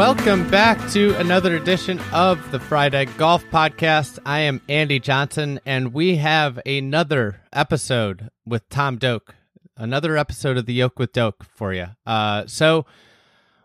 [0.00, 4.18] Welcome back to another edition of the Fried Egg Golf Podcast.
[4.24, 9.34] I am Andy Johnson, and we have another episode with Tom Doak.
[9.76, 11.88] Another episode of the Yolk with Doak for you.
[12.06, 12.86] Uh, so,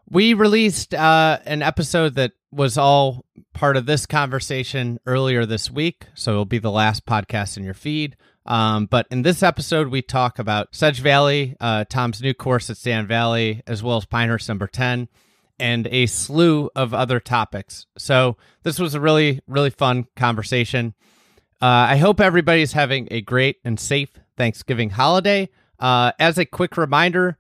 [0.10, 6.08] we released uh, an episode that was all part of this conversation earlier this week.
[6.16, 8.18] So, it'll be the last podcast in your feed.
[8.46, 12.76] Um, but in this episode, we talk about Sedge Valley, uh, Tom's new course at
[12.76, 15.08] Sand Valley, as well as Pinehurst number 10
[15.60, 17.86] and a slew of other topics.
[17.98, 20.94] So this was a really, really fun conversation.
[21.62, 25.50] Uh, I hope everybody's having a great and safe Thanksgiving holiday.
[25.80, 27.38] Uh, as a quick reminder,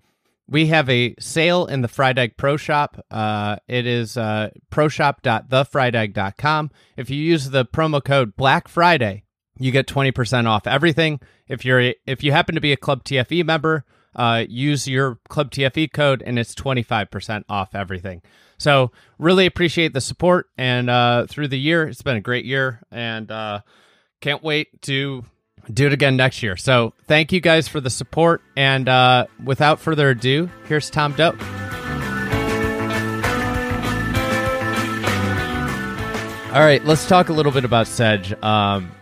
[0.47, 3.03] we have a sale in the Fried Egg Pro Shop.
[3.09, 6.71] Uh, it is uh, proshop.thefriedegg.com.
[6.97, 9.23] If you use the promo code Black Friday,
[9.57, 11.19] you get 20% off everything.
[11.47, 15.19] If you're a, if you happen to be a Club TFE member, uh, use your
[15.29, 18.21] Club TFE code and it's 25% off everything.
[18.57, 20.49] So, really appreciate the support.
[20.57, 23.61] And uh, through the year, it's been a great year and uh,
[24.21, 25.25] can't wait to
[25.71, 26.55] do it again next year.
[26.55, 28.41] So, thank you guys for the support.
[28.55, 31.35] And uh, without further ado, here's Tom Doak.
[36.55, 38.31] All right, let's talk a little bit about Sedge.
[38.41, 38.94] Um,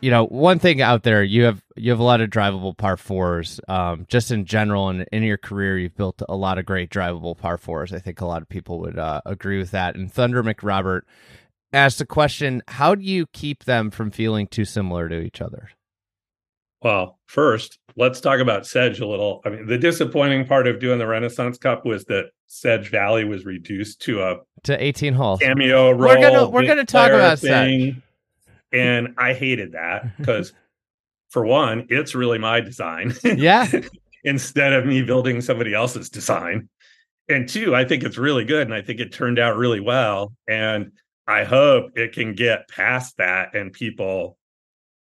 [0.00, 2.96] you know, one thing out there, you have you have a lot of drivable par
[2.96, 3.60] fours.
[3.68, 7.36] Um, just in general, and in your career, you've built a lot of great drivable
[7.36, 7.92] par fours.
[7.92, 9.96] I think a lot of people would uh, agree with that.
[9.96, 11.02] And Thunder McRobert
[11.72, 15.70] asked the question: How do you keep them from feeling too similar to each other?
[16.82, 19.42] Well, first, let's talk about Sedge a little.
[19.44, 23.44] I mean, the disappointing part of doing the Renaissance Cup was that Sedge Valley was
[23.44, 25.98] reduced to a to 18 holes cameo role.
[25.98, 27.96] We're gonna we're gonna talk about Sedge
[28.72, 30.52] and I hated that because,
[31.28, 33.14] for one, it's really my design.
[33.24, 33.66] Yeah.
[34.24, 36.68] Instead of me building somebody else's design.
[37.28, 38.66] And two, I think it's really good.
[38.66, 40.34] And I think it turned out really well.
[40.48, 40.92] And
[41.26, 44.36] I hope it can get past that and people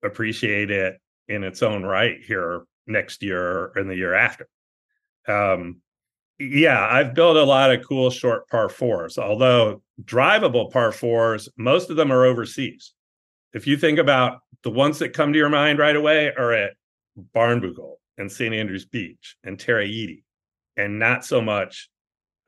[0.03, 4.47] appreciate it in its own right here next year and the year after.
[5.27, 5.81] Um,
[6.39, 11.89] yeah, I've built a lot of cool short par fours, although drivable par fours, most
[11.89, 12.93] of them are overseas
[13.53, 16.73] if you think about the ones that come to your mind right away are at
[17.35, 18.53] Barnbougle and St.
[18.53, 20.23] Andrews Beach and Tara-Iti,
[20.75, 21.89] and not so much.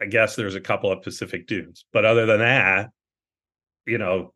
[0.02, 2.90] I guess there's a couple of Pacific Dunes, but other than that,
[3.86, 4.34] you know,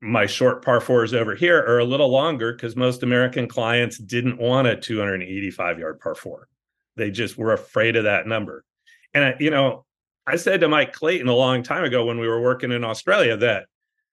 [0.00, 4.38] my short par fours over here are a little longer because most American clients didn't
[4.38, 6.48] want a 285 yard par four.
[6.96, 8.64] They just were afraid of that number.
[9.12, 9.84] And, you know,
[10.26, 13.36] I said to Mike Clayton a long time ago when we were working in Australia
[13.38, 13.66] that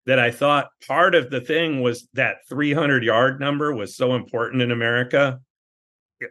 [0.06, 4.62] that I thought part of the thing was that 300 yard number was so important
[4.62, 5.40] in America.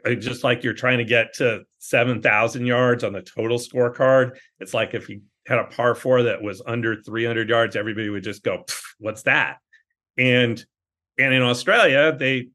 [0.07, 4.37] Just like you're trying to get to 7,000 yards on the total scorecard.
[4.59, 8.25] It's like if you had a par four that was under 300 yards, everybody would
[8.25, 8.65] just go,
[8.99, 9.59] "What's that?"
[10.17, 10.65] And
[11.19, 12.49] and in Australia, they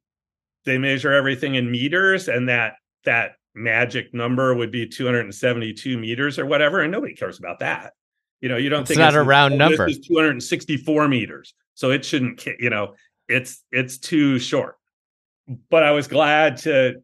[0.66, 2.75] they measure everything in meters, and that
[3.06, 7.94] that magic number would be 272 meters or whatever, and nobody cares about that.
[8.41, 9.88] You know, you don't it's think not it's, a round number.
[9.88, 12.45] This is 264 meters, so it shouldn't.
[12.59, 12.95] You know,
[13.27, 14.75] it's it's too short.
[15.69, 17.01] But I was glad to,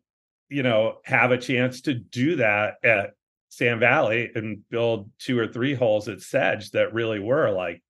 [0.49, 3.11] you know, have a chance to do that at
[3.49, 7.81] Sand Valley and build two or three holes at Sedge that really were like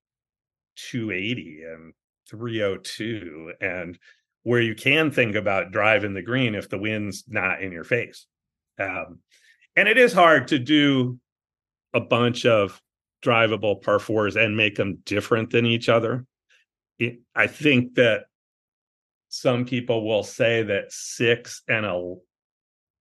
[0.76, 1.92] 280 and
[2.28, 3.98] 302 and
[4.44, 8.26] where you can think about driving the green if the wind's not in your face.
[8.78, 9.18] Um,
[9.74, 11.18] and it is hard to do
[11.92, 12.80] a bunch of
[13.26, 16.24] drivable par fours and make them different than each other.
[16.98, 18.26] It, I think that
[19.28, 22.14] some people will say that six and a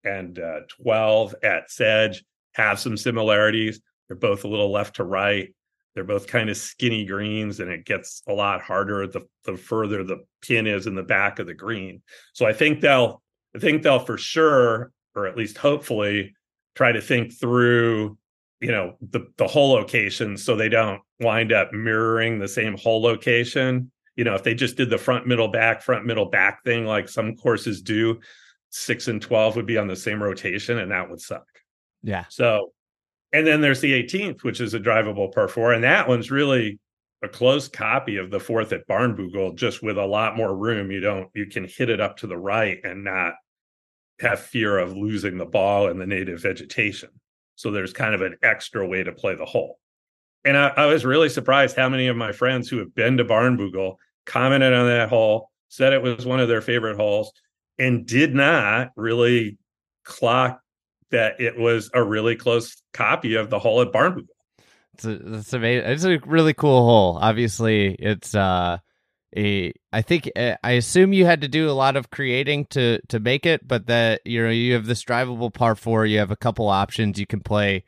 [0.03, 2.23] and uh, twelve at Sedge
[2.53, 3.79] have some similarities.
[4.07, 5.53] They're both a little left to right.
[5.93, 10.03] They're both kind of skinny greens, and it gets a lot harder the the further
[10.03, 12.01] the pin is in the back of the green.
[12.33, 13.21] So I think they'll
[13.55, 16.35] I think they'll for sure, or at least hopefully,
[16.75, 18.17] try to think through
[18.61, 23.01] you know the the hole location so they don't wind up mirroring the same hole
[23.01, 26.85] location you know if they just did the front middle back front middle back thing
[26.85, 28.19] like some courses do
[28.75, 31.45] six and 12 would be on the same rotation and that would suck.
[32.03, 32.25] Yeah.
[32.29, 32.73] So,
[33.31, 35.73] and then there's the 18th, which is a drivable par four.
[35.73, 36.77] And that one's really
[37.23, 40.91] a close copy of the fourth at Barnbougle, just with a lot more room.
[40.91, 43.33] You don't, you can hit it up to the right and not
[44.19, 47.09] have fear of losing the ball in the native vegetation.
[47.55, 49.79] So there's kind of an extra way to play the hole.
[50.43, 53.25] And I, I was really surprised how many of my friends who have been to
[53.25, 57.31] Barnbougle commented on that hole, said it was one of their favorite holes,
[57.79, 59.57] and did not really
[60.03, 60.61] clock
[61.11, 64.27] that it was a really close copy of the hole at Barnbougle.
[64.93, 65.89] It's a, it's amazing.
[65.89, 67.17] It's a really cool hole.
[67.21, 68.77] Obviously, it's uh
[69.35, 69.73] a.
[69.91, 73.19] I think uh, I assume you had to do a lot of creating to to
[73.19, 76.05] make it, but that you know you have this drivable par four.
[76.05, 77.19] You have a couple options.
[77.19, 77.83] You can play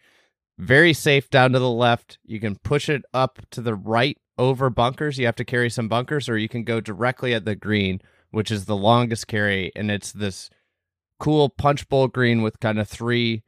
[0.57, 2.17] very safe down to the left.
[2.25, 5.17] You can push it up to the right over bunkers.
[5.17, 8.01] You have to carry some bunkers, or you can go directly at the green,
[8.31, 10.49] which is the longest carry, and it's this
[11.19, 13.43] cool punch bowl green with kind of three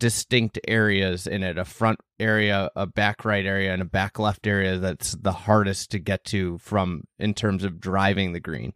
[0.00, 4.46] distinct areas in it a front area a back right area and a back left
[4.46, 8.72] area that's the hardest to get to from in terms of driving the green.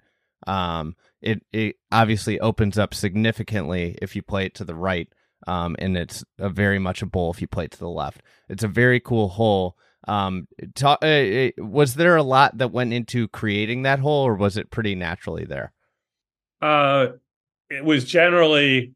[0.47, 5.09] Um it it obviously opens up significantly if you play it to the right
[5.47, 8.23] um and it's a very much a bowl if you play it to the left.
[8.49, 9.77] It's a very cool hole.
[10.09, 14.57] Um ta- uh, was there a lot that went into creating that hole or was
[14.57, 15.73] it pretty naturally there?
[16.61, 17.07] Uh
[17.71, 18.95] it was generally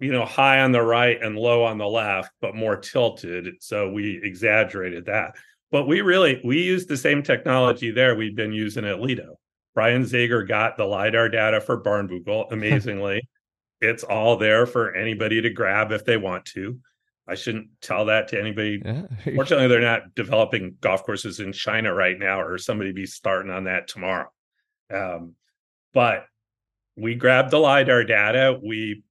[0.00, 3.54] you know high on the right and low on the left but more tilted.
[3.60, 5.36] So we exaggerated that.
[5.70, 9.38] But we really we used the same technology there we've been using at lido.
[9.74, 13.28] Brian zager got the lidar data for barnbougle amazingly.
[13.80, 16.78] It's all there for anybody to grab if they want to.
[17.28, 18.82] I shouldn't tell that to anybody.
[18.84, 19.02] Yeah.
[19.34, 23.64] fortunately they're not developing golf courses in china right now or somebody be starting on
[23.64, 24.28] that tomorrow.
[24.92, 25.34] Um,
[25.92, 26.26] but
[26.96, 28.58] we grabbed the lidar data.
[28.62, 29.02] We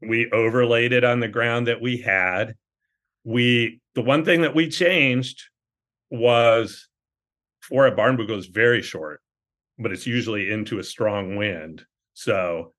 [0.00, 2.54] we overlaid it on the ground that we had.
[3.24, 5.42] We the one thing that we changed
[6.10, 6.88] was
[7.60, 9.20] for a barnbougle goes very short
[9.80, 11.84] but it's usually into a strong wind.
[12.12, 12.74] So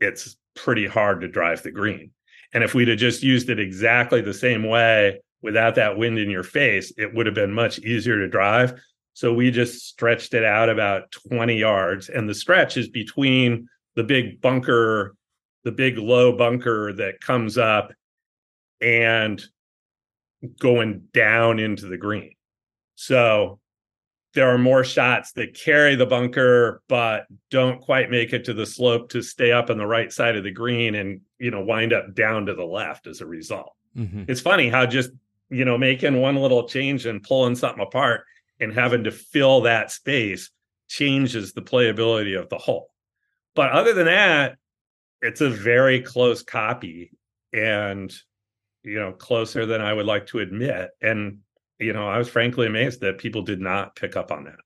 [0.00, 2.10] it's pretty hard to drive the green.
[2.52, 6.30] And if we'd have just used it exactly the same way without that wind in
[6.30, 8.78] your face it would have been much easier to drive.
[9.14, 14.04] So we just stretched it out about 20 yards and the stretch is between the
[14.04, 15.14] big bunker
[15.64, 17.92] the big low bunker that comes up
[18.80, 19.42] and
[20.58, 22.34] going down into the green.
[22.96, 23.60] So
[24.34, 28.66] there are more shots that carry the bunker but don't quite make it to the
[28.66, 31.92] slope to stay up on the right side of the green and you know wind
[31.92, 33.74] up down to the left as a result.
[33.96, 34.24] Mm-hmm.
[34.28, 35.10] It's funny how just
[35.50, 38.24] you know making one little change and pulling something apart
[38.58, 40.50] and having to fill that space
[40.88, 42.88] changes the playability of the hole.
[43.54, 44.56] But other than that,
[45.22, 47.12] it's a very close copy
[47.52, 48.12] and
[48.82, 50.90] you know closer than i would like to admit.
[51.00, 51.38] And
[51.78, 54.58] you know i was frankly amazed that people did not pick up on that.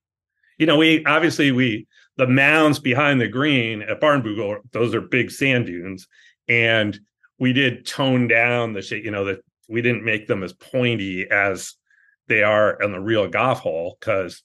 [0.59, 1.87] You know we obviously we
[2.17, 6.09] the mounds behind the green at barnbougle those are big sand dunes.
[6.49, 6.99] And
[7.39, 11.29] we did tone down the shape you know that we didn't make them as pointy
[11.31, 11.75] as
[12.29, 14.43] they are on the real golf hole because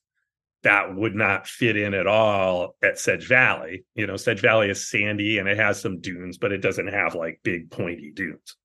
[0.63, 3.85] that would not fit in at all at Sedge Valley.
[3.95, 7.15] You know, Sedge Valley is sandy and it has some dunes, but it doesn't have
[7.15, 8.55] like big pointy dunes.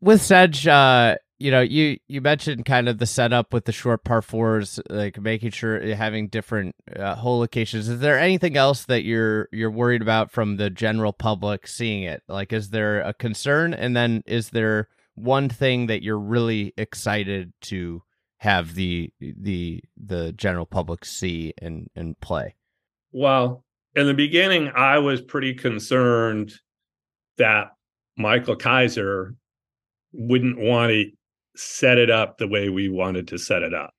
[0.00, 4.04] With Sedge, uh, you know, you you mentioned kind of the setup with the short
[4.04, 7.88] par fours, like making sure having different uh, hole locations.
[7.88, 12.22] Is there anything else that you're you're worried about from the general public seeing it?
[12.28, 13.74] Like, is there a concern?
[13.74, 18.02] And then is there one thing that you're really excited to
[18.38, 22.54] have the the the general public see and and play?
[23.12, 23.64] Well,
[23.94, 26.52] in the beginning, I was pretty concerned
[27.38, 27.68] that
[28.16, 29.34] Michael Kaiser
[30.12, 31.10] wouldn't want to
[31.56, 33.94] set it up the way we wanted to set it up.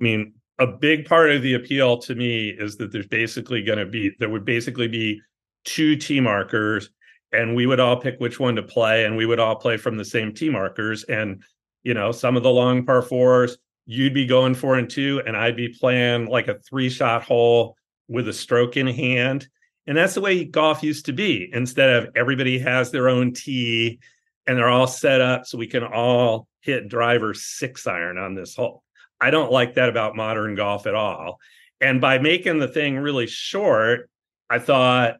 [0.00, 3.78] I mean, a big part of the appeal to me is that there's basically going
[3.78, 5.20] to be there would basically be
[5.64, 6.90] two tee markers
[7.32, 9.96] and we would all pick which one to play and we would all play from
[9.96, 11.42] the same tee markers and
[11.82, 13.58] you know some of the long par fours
[13.90, 17.74] you'd be going four and two, and I'd be playing like a three shot hole
[18.06, 19.48] with a stroke in hand.
[19.86, 21.48] And that's the way golf used to be.
[21.54, 23.98] Instead of everybody has their own tee
[24.46, 28.54] and they're all set up so we can all hit driver six iron on this
[28.54, 28.82] hole.
[29.22, 31.38] I don't like that about modern golf at all.
[31.80, 34.10] And by making the thing really short,
[34.50, 35.16] I thought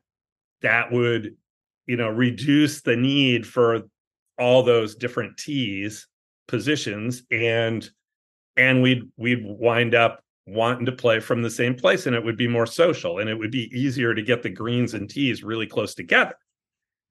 [0.60, 1.36] that would,
[1.86, 3.84] you know, reduce the need for
[4.38, 6.06] all those different tees
[6.46, 7.88] positions and
[8.58, 12.36] and we'd we'd wind up wanting to play from the same place and it would
[12.36, 15.66] be more social and it would be easier to get the greens and tees really
[15.66, 16.34] close together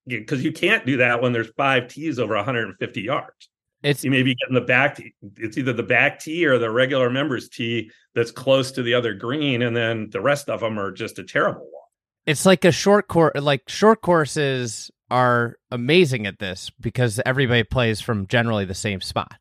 [0.07, 3.49] because you can't do that when there's five tees over 150 yards.
[3.83, 5.13] It's You may be getting the back tee.
[5.35, 9.13] It's either the back tee or the regular members tee that's close to the other
[9.13, 11.89] green, and then the rest of them are just a terrible walk.
[12.25, 18.01] it's like a short course like short courses are amazing at this because everybody plays
[18.01, 19.35] from generally the same spot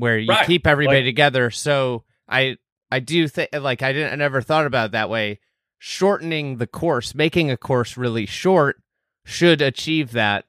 [0.00, 0.46] where you Right.
[0.46, 1.50] keep everybody Like- together.
[1.50, 2.56] So i
[2.92, 5.38] i do think like i didn't i never thought about it that way.
[5.78, 8.76] Shortening the course making a course really short
[9.24, 10.44] should achieve that.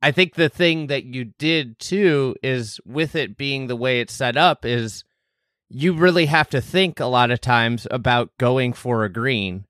[0.00, 4.12] I think the thing that you did too is with it being the way it's
[4.12, 5.04] set up is
[5.68, 9.64] you really have to think a lot of times about going for a green.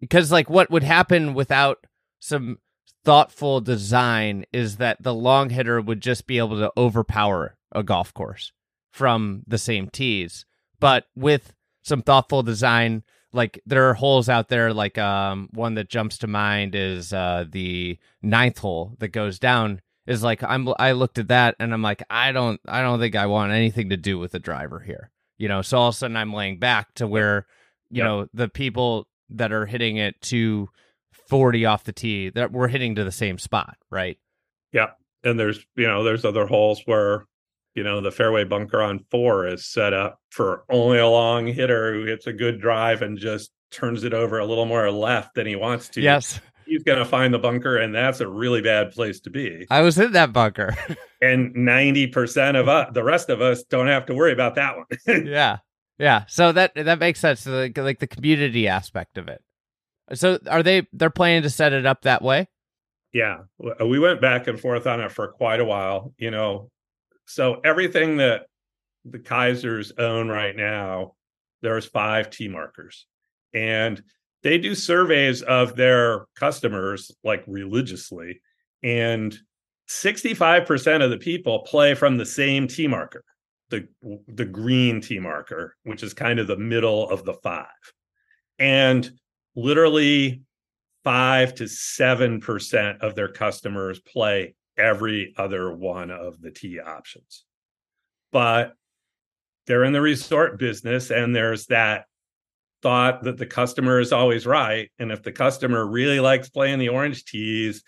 [0.00, 1.86] Because like what would happen without
[2.18, 2.58] some
[3.04, 8.12] thoughtful design is that the long hitter would just be able to overpower a golf
[8.14, 8.52] course
[8.96, 10.44] from the same tees
[10.80, 15.88] but with some thoughtful design like there are holes out there like um one that
[15.90, 20.92] jumps to mind is uh the ninth hole that goes down is like i'm i
[20.92, 23.96] looked at that and i'm like i don't i don't think i want anything to
[23.96, 26.94] do with the driver here you know so all of a sudden i'm laying back
[26.94, 27.46] to where
[27.90, 28.04] you Yep.
[28.06, 30.68] know the people that are hitting it to
[31.28, 34.16] 40 off the tee that we're hitting to the same spot right
[34.72, 34.90] Yeah.
[35.24, 37.26] And there's you know there's other holes where
[37.76, 41.94] you know the fairway bunker on four is set up for only a long hitter
[41.94, 45.46] who hits a good drive and just turns it over a little more left than
[45.46, 46.00] he wants to.
[46.00, 49.66] yes he's going to find the bunker, and that's a really bad place to be.
[49.70, 50.74] i was in that bunker
[51.22, 54.74] And ninety percent of us, the rest of us, don't have to worry about that
[54.76, 55.26] one.
[55.26, 55.58] yeah
[55.98, 59.42] yeah so that that makes sense so like, like the community aspect of it
[60.12, 62.46] so are they they're planning to set it up that way
[63.16, 63.44] yeah,
[63.82, 66.12] we went back and forth on it for quite a while.
[66.18, 66.70] You know,
[67.26, 68.46] so everything that
[69.04, 71.14] the Kaisers own right now,
[71.62, 73.06] there's five tee markers,
[73.52, 74.02] and
[74.42, 78.40] they do surveys of their customers like religiously,
[78.82, 79.36] and
[79.88, 83.24] 65% of the people play from the same tee marker,
[83.70, 83.88] the
[84.28, 87.66] the green tee marker, which is kind of the middle of the five.
[88.58, 89.10] And
[89.54, 90.42] literally
[91.04, 97.44] five to seven percent of their customers play every other one of the tee options.
[98.32, 98.74] But
[99.66, 102.06] they're in the resort business, and there's that
[102.82, 104.90] thought that the customer is always right.
[104.98, 107.82] And if the customer really likes playing the orange tees,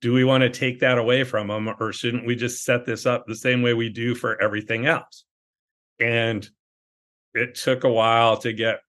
[0.00, 3.06] do we want to take that away from them, or shouldn't we just set this
[3.06, 5.24] up the same way we do for everything else?
[6.00, 6.48] And
[7.34, 8.80] it took a while to get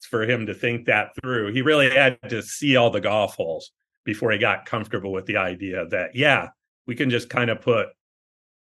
[0.00, 1.52] for him to think that through.
[1.52, 3.70] He really had to see all the golf holes
[4.04, 6.48] before he got comfortable with the idea that, yeah,
[6.86, 7.88] we can just kind of put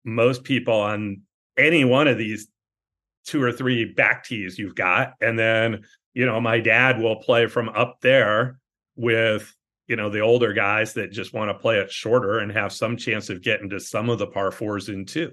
[0.03, 1.21] most people on
[1.57, 2.47] any one of these
[3.25, 5.13] two or three back tees you've got.
[5.21, 8.59] And then, you know, my dad will play from up there
[8.95, 9.53] with,
[9.87, 12.97] you know, the older guys that just want to play it shorter and have some
[12.97, 15.31] chance of getting to some of the par fours in two.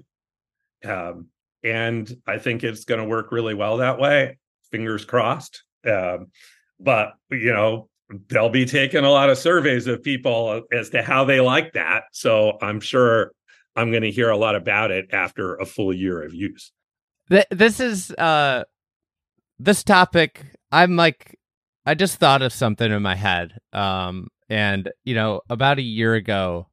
[0.83, 1.27] Um,
[1.63, 4.37] and I think it's going to work really well that way.
[4.71, 5.63] Fingers crossed.
[5.85, 6.27] Um,
[6.79, 7.89] but you know,
[8.29, 12.03] they'll be taking a lot of surveys of people as to how they like that.
[12.11, 13.31] So I'm sure
[13.75, 16.71] I'm going to hear a lot about it after a full year of use.
[17.29, 18.65] Th- this is uh
[19.57, 21.39] this topic i'm like
[21.85, 26.13] i just thought of something in my head um and you know about a year
[26.13, 26.67] ago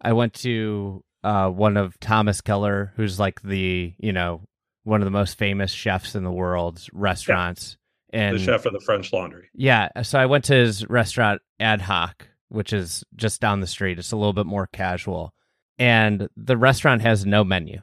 [0.00, 4.42] i went to uh one of thomas keller who's like the you know
[4.82, 7.76] one of the most famous chefs in the world's restaurants
[8.12, 9.48] and the chef of the French Laundry.
[9.54, 13.96] yeah so i went to his restaurant ad hoc which is just down the street.
[14.00, 15.32] It's a little bit more casual.
[15.78, 17.80] And the restaurant has no menu.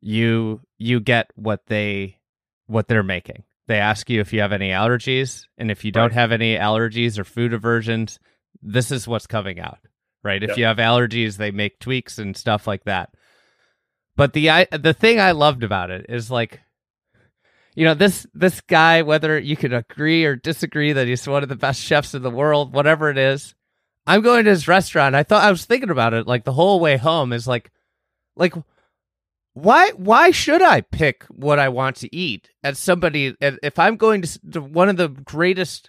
[0.00, 2.18] You you get what they
[2.66, 3.44] what they're making.
[3.68, 7.18] They ask you if you have any allergies and if you don't have any allergies
[7.20, 8.18] or food aversions
[8.62, 9.78] this is what's coming out
[10.24, 10.42] right?
[10.42, 10.58] If Yep.
[10.58, 13.10] you have allergies they make tweaks and stuff like that.
[14.16, 16.58] But the I, the thing i loved about it is like
[17.80, 21.48] you know this this guy whether you could agree or disagree that he's one of
[21.48, 23.54] the best chefs in the world whatever it is
[24.06, 26.78] i'm going to his restaurant i thought i was thinking about it like the whole
[26.78, 27.70] way home is like
[28.36, 28.52] like
[29.54, 34.20] why why should i pick what i want to eat at somebody if i'm going
[34.22, 35.88] to, to one of the greatest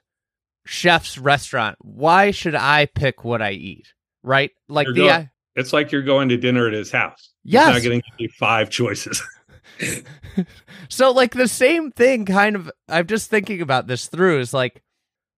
[0.65, 3.93] chef's restaurant why should i pick what i eat
[4.23, 7.33] right like You're the going- I- It's like you're going to dinner at his house.
[7.43, 7.73] Yes.
[7.73, 9.21] He's not going to give you five choices.
[10.89, 14.81] so like the same thing kind of i'm just thinking about this through is like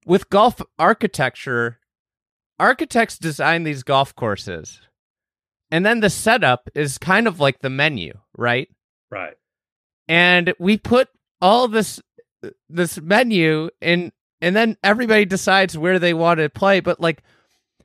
[0.06, 1.80] with golf architecture
[2.60, 4.82] architects design these golf courses.
[5.72, 8.70] And then the setup is kind of like the menu right?
[9.12, 9.36] Right.
[10.08, 11.08] and we put
[11.40, 12.02] all this
[12.68, 16.80] this menu in and then everybody decides where they want to play.
[16.80, 17.24] But like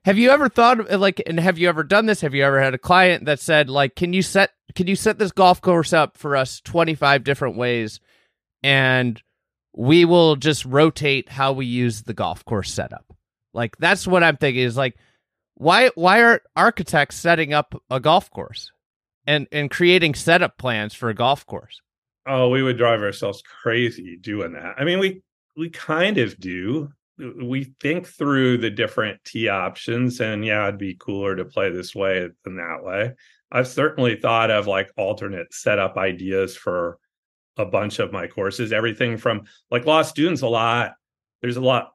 [0.05, 2.21] Have you ever thought like and have you ever done this?
[2.21, 5.19] Have you ever had a client that said like can you set can you set
[5.19, 8.01] this golf course up for us 25 different ways
[8.63, 9.23] and
[9.75, 13.05] we will just rotate how we use the golf course setup.
[13.55, 14.97] Like that's what I'm thinking is like
[15.55, 18.71] why why are architects setting up a golf course
[19.27, 21.81] and and creating setup plans for a golf course?
[22.27, 24.75] Oh, we would drive ourselves crazy doing that.
[24.79, 25.23] I mean, we
[25.57, 30.95] we kind of do we think through the different tee options and yeah it'd be
[30.95, 33.15] cooler to play this way than that way.
[33.51, 36.99] I've certainly thought of like alternate setup ideas for
[37.57, 40.93] a bunch of my courses everything from like lost dunes a lot.
[41.43, 41.93] There's a lot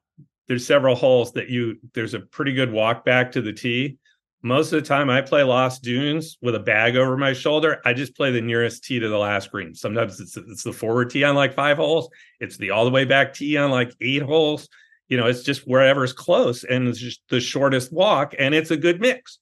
[0.47, 3.97] there's several holes that you there's a pretty good walk back to the tee.
[4.45, 7.81] Most of the time i play lost dunes with a bag over my shoulder.
[7.85, 9.73] I just play the nearest tee to the last green.
[9.73, 12.09] Sometimes it's it's the forward tee on like five holes.
[12.41, 14.67] It's the all the way back tee on like eight holes
[15.07, 18.77] you know it's just wherever's close and it's just the shortest walk and it's a
[18.77, 19.39] good mix.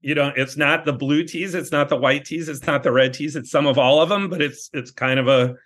[0.00, 2.92] You know it's not the blue tees it's not the white tees it's not the
[2.92, 5.56] red tees it's some of all of them but it's it's kind of a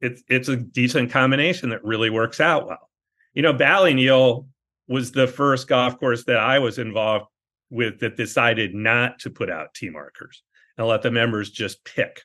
[0.00, 2.90] it's it's a decent combination that really works out well.
[3.34, 4.46] You know ballyneal
[4.88, 7.26] was the first golf course that i was involved
[7.70, 10.42] with that decided not to put out tee markers
[10.76, 12.22] and let the members just pick.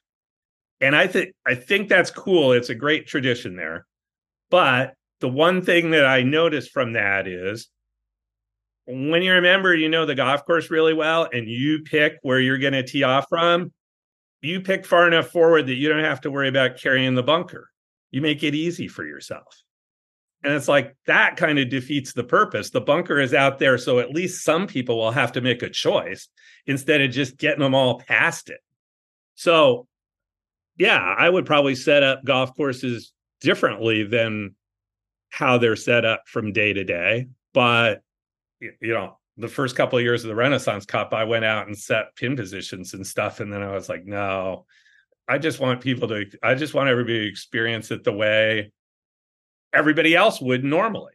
[0.79, 3.85] And i think i think that's cool it's a great tradition there
[4.49, 7.69] but the one thing that I noticed from that is
[8.85, 12.57] when you remember you know the golf course really well and you pick where you're
[12.57, 13.73] going to tee off from,
[14.41, 17.69] you pick far enough forward that you don't have to worry about carrying the bunker.
[18.11, 19.61] You make it easy for yourself.
[20.43, 22.69] And it's like that kind of defeats the purpose.
[22.69, 25.69] The bunker is out there, so at least some people will have to make a
[25.69, 26.29] choice
[26.67, 28.59] instead of just getting them all past it.
[29.35, 29.87] So,
[30.77, 34.55] yeah, I would probably set up golf courses differently than
[35.29, 37.27] how they're set up from day to day.
[37.53, 38.01] But
[38.59, 41.77] you know, the first couple of years of the Renaissance Cup, I went out and
[41.77, 44.65] set pin positions and stuff, and then I was like, no,
[45.27, 48.71] I just want people to, I just want everybody to experience it the way
[49.73, 51.13] everybody else would normally.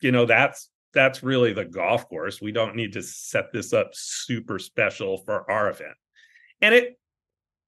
[0.00, 2.40] You know, that's that's really the golf course.
[2.40, 5.96] We don't need to set this up super special for our event.
[6.60, 6.98] And it,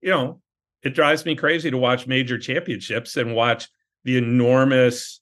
[0.01, 0.41] you know,
[0.83, 3.69] it drives me crazy to watch major championships and watch
[4.05, 5.21] the enormous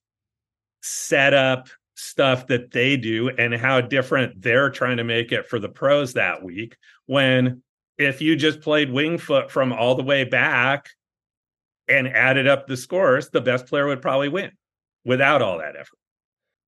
[0.85, 5.68] setup stuff that they do and how different they're trying to make it for the
[5.68, 7.62] pros that week when
[7.97, 10.90] if you just played Winged Foot from all the way back
[11.88, 14.51] and added up the scores the best player would probably win
[15.07, 15.99] without all that effort.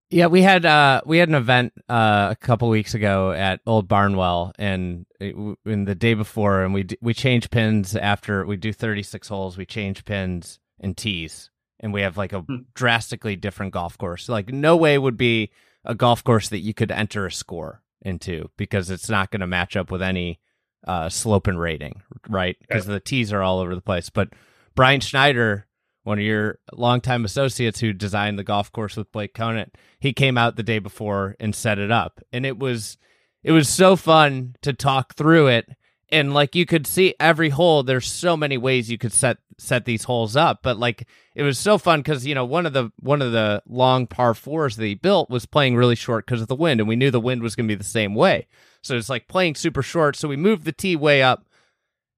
[0.09, 3.87] Yeah we had uh we had an event uh a couple weeks ago at old
[3.87, 9.29] barnwell and in the day before and we we change pins after we do 36
[9.29, 12.57] holes we change pins and tees and we have like a hmm.
[12.75, 14.29] drastically different golf course.
[14.29, 15.51] Like no way would be
[15.85, 19.47] a golf course that you could enter a score into because it's not going to
[19.47, 20.41] match up with any
[20.87, 22.57] uh, slope and rating, right?
[22.61, 24.11] Because the tees are all over the place.
[24.11, 24.31] But
[24.75, 25.67] Brian Schneider,
[26.05, 30.39] one of your longtime associates who designed the golf course with Blake Conant, he came
[30.39, 32.99] out the day before and set it up, and it was
[33.43, 35.69] it was so fun to talk through it
[36.11, 39.85] and like you could see every hole there's so many ways you could set set
[39.85, 42.91] these holes up but like it was so fun because you know one of the
[43.01, 46.49] one of the long par fours that he built was playing really short because of
[46.49, 48.47] the wind and we knew the wind was going to be the same way.
[48.83, 51.47] So it's like playing super short so we moved the tee way up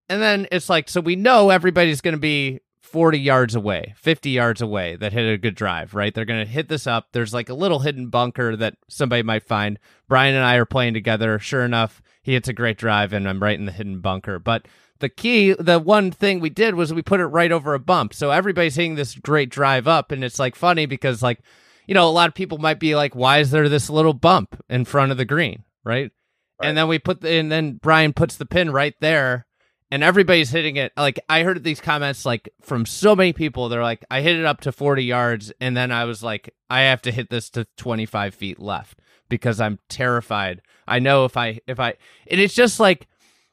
[0.09, 4.31] and then it's like so we know everybody's going to be 40 yards away 50
[4.31, 7.35] yards away that hit a good drive right they're going to hit this up there's
[7.35, 11.39] like a little hidden bunker that somebody might find brian and i are playing together
[11.39, 14.39] sure enough he hits a great drive, and I'm right in the hidden bunker.
[14.39, 17.79] But the key, the one thing we did was we put it right over a
[17.79, 18.13] bump.
[18.13, 21.41] So everybody's hitting this great drive up, and it's like funny because, like,
[21.87, 24.63] you know, a lot of people might be like, why is there this little bump
[24.69, 25.65] in front of the green?
[25.85, 26.13] Right.
[26.61, 26.69] right.
[26.69, 29.47] And then we put the, and then Brian puts the pin right there
[29.91, 30.93] and everybody's hitting it.
[30.97, 33.69] Like I heard these comments like from so many people.
[33.69, 35.53] They're like, I hit it up to 40 yards.
[35.61, 39.61] And then I was like, I have to hit this to 25 feet left because
[39.61, 40.63] I'm terrified.
[40.87, 41.95] I know if I if I
[42.27, 43.07] and it's just like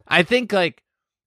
[0.08, 0.84] I think like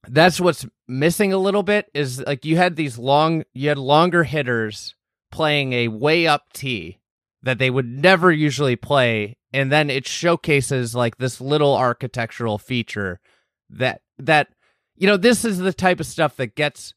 [0.07, 4.25] that's what's missing a little bit is like you had these long you had longer
[4.25, 4.95] hitters
[5.31, 6.99] playing a way up tee
[7.43, 13.21] that they would never usually play and then it showcases like this little architectural feature
[13.69, 14.49] that that
[14.99, 16.95] you know this is the type of stuff that gets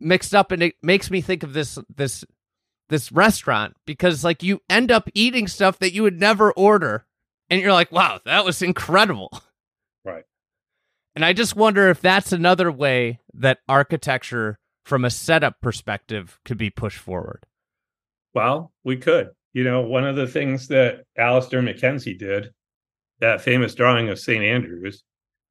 [0.00, 2.24] mixed up and it makes me think of this this
[2.88, 7.06] this restaurant because like you end up eating stuff that you would never order
[7.50, 9.30] and you're like wow that was incredible.
[10.04, 10.24] Right.
[11.14, 16.58] And i just wonder if that's another way that architecture from a setup perspective could
[16.58, 17.46] be pushed forward.
[18.34, 19.30] Well we could.
[19.52, 22.52] You know one of the things that Alister McKenzie did
[23.20, 24.44] that famous drawing of St.
[24.44, 25.04] Andrews,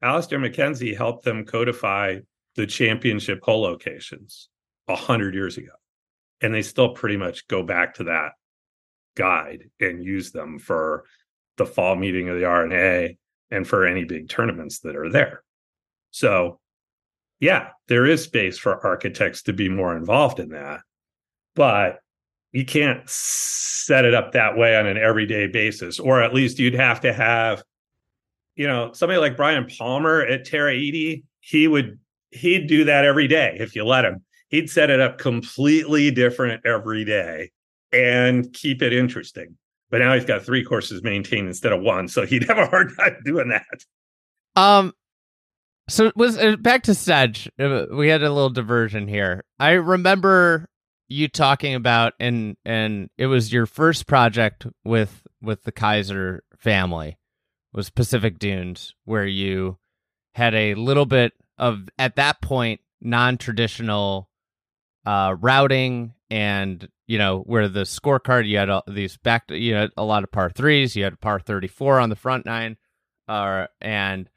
[0.04, 2.18] Alister McKenzie helped them codify
[2.56, 4.50] the championship hole locations
[4.88, 5.72] a hundred years ago.
[6.42, 8.34] And they still pretty much go back to that
[9.16, 11.06] guide and use them for
[11.58, 13.18] the fall meeting of the R&A
[13.50, 15.44] and for any big tournaments that are there.
[16.12, 16.60] So,
[17.40, 20.82] yeah, there is space for architects to be more involved in that.
[21.56, 22.00] But
[22.52, 26.74] you can't set it up that way on an everyday basis, or at least you'd
[26.74, 27.64] have to have,
[28.56, 32.00] you know, somebody like Brian Palmer at Tara Iti, he would
[32.32, 34.24] he'd do that every day if you let him.
[34.50, 37.52] He'd set it up completely different every day
[37.92, 39.58] and keep it interesting.
[39.90, 42.92] But now he's got three courses maintained instead of one, so he'd have a hard
[42.98, 44.60] time doing that.
[44.60, 44.94] Um,
[45.90, 47.50] so was uh, back to Sedge.
[47.60, 49.44] Uh, we had a little diversion here.
[49.60, 50.70] I remember
[51.10, 57.18] you talking about and and it was your first project with with the Kaiser family
[57.74, 59.78] was Pacific Dunes, where you
[60.36, 64.30] had a little bit of at that point non-traditional
[65.06, 69.92] uh, routing and you know where the scorecard you had all these back you had
[69.98, 72.78] a lot of par threes you had par 34 on the front nine
[73.28, 74.30] uh, and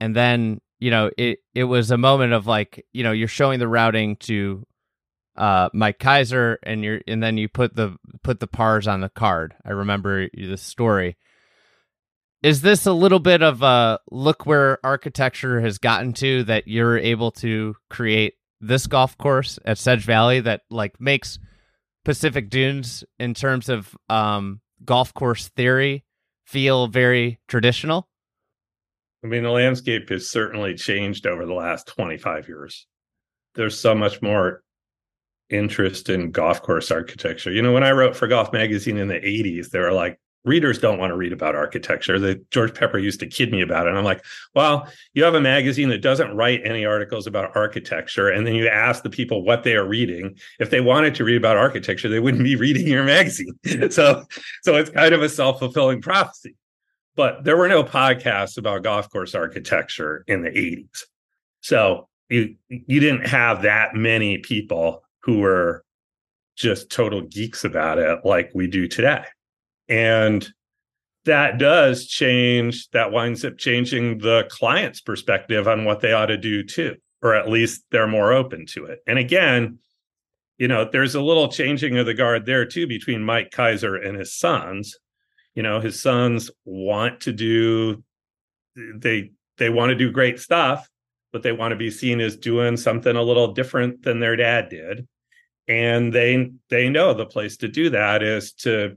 [0.00, 3.58] and then you know it it was a moment of like you know you're showing
[3.58, 4.66] the routing to
[5.36, 9.10] uh Mike Kaiser and you're and then you put the put the pars on the
[9.10, 9.54] card.
[9.64, 11.16] I remember the story
[12.42, 16.98] is this a little bit of a look where architecture has gotten to that you're
[16.98, 21.38] able to create this golf course at Sedge Valley that like makes
[22.04, 26.04] Pacific Dunes in terms of um, golf course theory
[26.46, 28.08] feel very traditional?
[29.24, 32.86] I mean, the landscape has certainly changed over the last 25 years.
[33.54, 34.62] There's so much more
[35.50, 37.50] interest in golf course architecture.
[37.50, 40.78] You know, when I wrote for Golf Magazine in the 80s, there were like readers
[40.78, 42.18] don't want to read about architecture.
[42.18, 43.90] The George Peper used to kid me about it.
[43.90, 48.30] And I'm like, well, you have a magazine that doesn't write any articles about architecture.
[48.30, 50.38] And then you ask the people what they are reading.
[50.60, 53.58] If they wanted to read about architecture, they wouldn't be reading your magazine.
[53.90, 54.24] so,
[54.62, 56.54] so it's kind of a self-fulfilling prophecy.
[57.16, 61.02] But there were no podcasts about golf course architecture in the 80s.
[61.60, 65.84] So you you didn't have that many people who were
[66.56, 69.24] just total geeks about it like we do today.
[69.88, 70.46] And
[71.24, 76.36] that does change, that winds up changing the client's perspective on what they ought to
[76.36, 79.00] do too, or at least they're more open to it.
[79.06, 79.78] And again,
[80.58, 84.16] you know, there's a little changing of the guard there too between Mike Kaiser and
[84.16, 84.96] his sons.
[85.54, 88.02] You know, his sons want to do
[88.76, 90.88] they they want to do great stuff,
[91.32, 94.68] but they want to be seen as doing something a little different than their dad
[94.68, 95.06] did.
[95.68, 98.96] And they they know the place to do that is to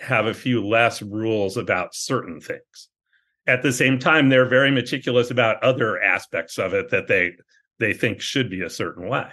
[0.00, 2.88] have a few less rules about certain things.
[3.46, 7.32] At the same time, they're very meticulous about other aspects of it that they
[7.78, 9.30] they think should be a certain way.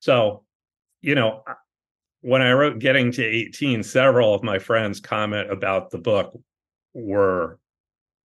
[0.00, 0.44] So,
[1.00, 1.42] you know,
[2.20, 6.38] when I wrote Getting to 18, several of my friends comment about the book
[6.92, 7.58] were,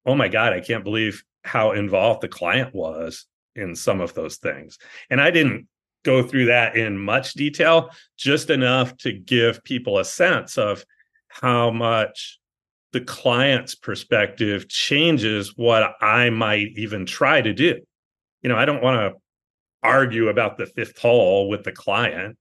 [0.06, 4.38] oh my God, I can't believe how involved the client was in some of those
[4.38, 4.78] things.
[5.10, 5.68] And I didn't
[6.04, 10.84] go through that in much detail, just enough to give people a sense of
[11.30, 12.40] how much
[12.92, 17.80] the client's perspective changes what I might even try to do.
[18.42, 19.20] You know, I don't want to
[19.84, 22.38] argue about the fifth hole with the client.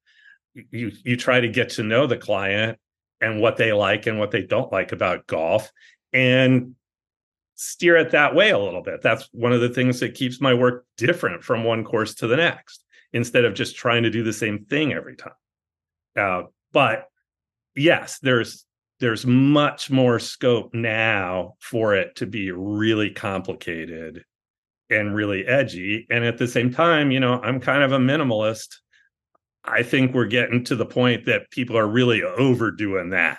[0.54, 2.78] You you try to get to know the client
[3.20, 5.70] and what they like and what they don't like about golf
[6.12, 6.74] and
[7.54, 9.02] steer it that way a little bit.
[9.02, 12.36] That's one of the things that keeps my work different from one course to the
[12.36, 15.32] next instead of just trying to do the same thing every time.
[16.16, 17.08] Uh, but
[17.74, 18.64] yes, there's
[19.00, 24.24] there's much more scope now for it to be really complicated
[24.90, 26.06] and really edgy.
[26.10, 28.76] And at the same time, you know, I'm kind of a minimalist.
[29.64, 33.38] I think we're getting to the point that people are really overdoing that.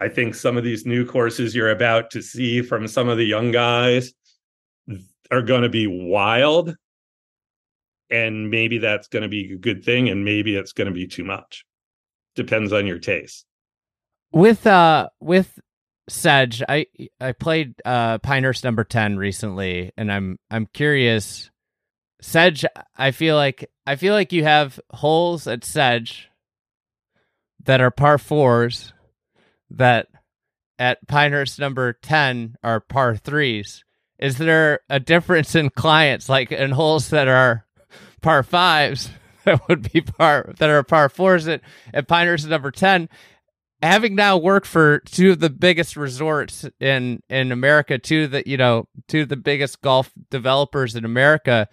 [0.00, 3.24] I think some of these new courses you're about to see from some of the
[3.24, 4.12] young guys
[5.30, 6.74] are going to be wild.
[8.08, 10.08] And maybe that's going to be a good thing.
[10.08, 11.66] And maybe it's going to be too much.
[12.36, 13.47] Depends on your taste
[14.32, 15.58] with uh with
[16.08, 16.86] Sedge, I
[17.20, 21.50] I played uh Pinehurst number 10 recently and I'm I'm curious
[22.20, 22.64] Sedge
[22.96, 26.28] I feel like I feel like you have holes at Sedge
[27.64, 28.92] that are par 4s
[29.70, 30.08] that
[30.78, 33.82] at Pinehurst number 10 are par 3s.
[34.18, 37.66] Is there a difference in clients like in holes that are
[38.22, 39.10] par 5s
[39.44, 41.60] that would be par that are par 4s at,
[41.92, 43.08] at Pinehurst number 10
[43.82, 48.48] having now worked for two of the biggest resorts in in America, two of the
[48.48, 51.68] you know two of the biggest golf developers in America,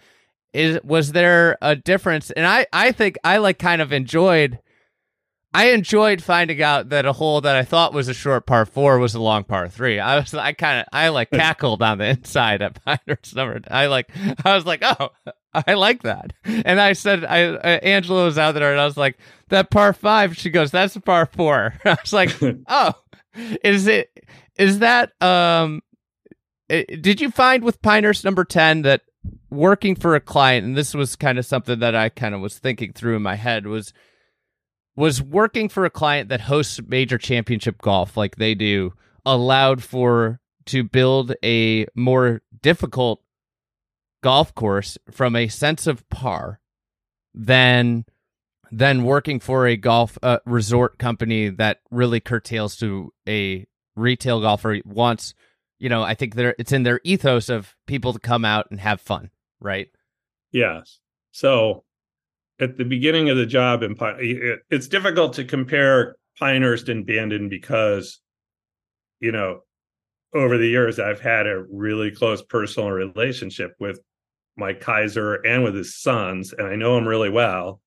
[0.52, 2.30] is was there a difference?
[2.30, 4.60] And I I think I like kind of enjoyed.
[5.56, 8.98] I enjoyed finding out that a hole that I thought was a short par four
[8.98, 9.98] was a long par three.
[9.98, 13.62] I was, I kind of, I like cackled on the inside at Pinehurst number.
[13.70, 14.10] I like,
[14.44, 15.08] I was like, oh,
[15.54, 16.34] I like that.
[16.44, 19.16] And I said, I uh, Angela was out there, and I was like,
[19.48, 20.36] that par five.
[20.36, 21.72] She goes, that's a par four.
[21.86, 22.36] I was like,
[22.68, 22.92] oh,
[23.64, 24.10] is it?
[24.58, 25.10] Is that?
[25.22, 25.82] Um,
[26.68, 29.00] it, did you find with Pinehurst number ten that
[29.48, 32.58] working for a client, and this was kind of something that I kind of was
[32.58, 33.94] thinking through in my head was
[34.96, 38.92] was working for a client that hosts major championship golf like they do
[39.24, 43.22] allowed for to build a more difficult
[44.22, 46.60] golf course from a sense of par
[47.34, 48.04] than
[48.72, 54.80] than working for a golf uh, resort company that really curtails to a retail golfer.
[54.84, 55.34] Wants
[55.78, 58.80] you know i think they it's in their ethos of people to come out and
[58.80, 59.30] have fun
[59.60, 59.88] right?
[60.52, 61.00] Yes.
[61.32, 61.84] So
[62.60, 63.96] at the beginning of the job in
[64.70, 68.20] it's difficult to compare pinehurst and bandon because
[69.20, 69.60] you know
[70.34, 74.00] over the years i've had a really close personal relationship with
[74.56, 77.80] Mike Kaiser and with his sons, and I know him really well.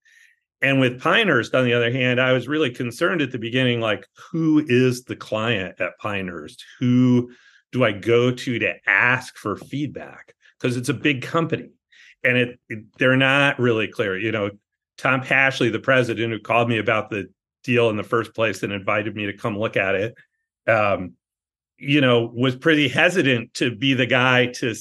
[0.62, 4.06] And with Pinehurst, on the other hand, I was really concerned at the beginning, like,
[4.32, 6.64] who is the client at Pinehurst?
[6.80, 7.32] Who
[7.72, 10.34] do I go to to ask for feedback?
[10.60, 11.70] Because it's a big company
[12.24, 14.18] and it, it, they're not really clear.
[14.18, 14.52] You know,
[14.98, 17.30] Tom Pashley, the president who called me about the
[17.64, 20.16] deal in the first place and invited me to come look at it,
[20.68, 21.14] um,
[21.78, 24.76] you know, was pretty hesitant to be the guy to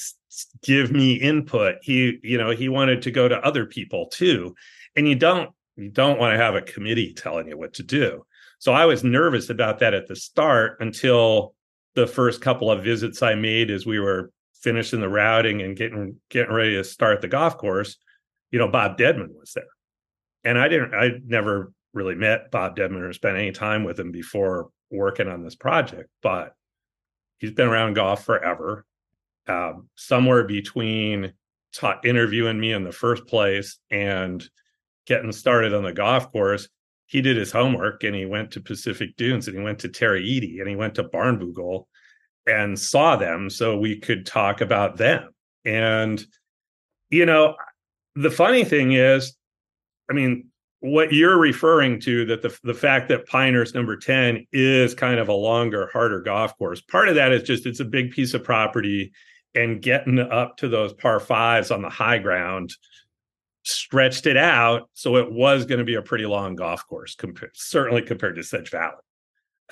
[0.62, 1.76] give me input.
[1.82, 4.54] He, you know, he wanted to go to other people too.
[4.96, 8.26] And you don't you don't want to have a committee telling you what to do.
[8.58, 11.54] So I was nervous about that at the start until
[11.94, 16.16] the first couple of visits I made as we were finishing the routing and getting
[16.30, 17.96] getting ready to start the golf course.
[18.50, 19.64] You know, Bob Dedman was there.
[20.44, 24.12] And I didn't I never really met Bob Dedman or spent any time with him
[24.12, 26.54] before working on this project, but
[27.38, 28.84] he's been around golf forever
[29.48, 31.32] um, somewhere between
[31.74, 34.48] ta- interviewing me in the first place and
[35.06, 36.68] getting started on the golf course,
[37.06, 40.20] he did his homework and he went to Pacific Dunes and he went to Tara
[40.20, 41.86] Iti and he went to Barnbougle
[42.48, 45.28] and saw them so we could talk about them.
[45.64, 46.24] And,
[47.10, 47.56] you know,
[48.14, 49.36] the funny thing is,
[50.10, 50.48] I mean,
[50.80, 55.28] what you're referring to that the the fact that Pinehurst number 10 is kind of
[55.28, 56.80] a longer, harder golf course.
[56.80, 59.12] Part of that is just it's a big piece of property
[59.54, 62.74] and getting up to those par fives on the high ground
[63.64, 67.16] stretched it out so it was going to be a pretty long golf course
[67.54, 68.94] certainly compared to sedge valley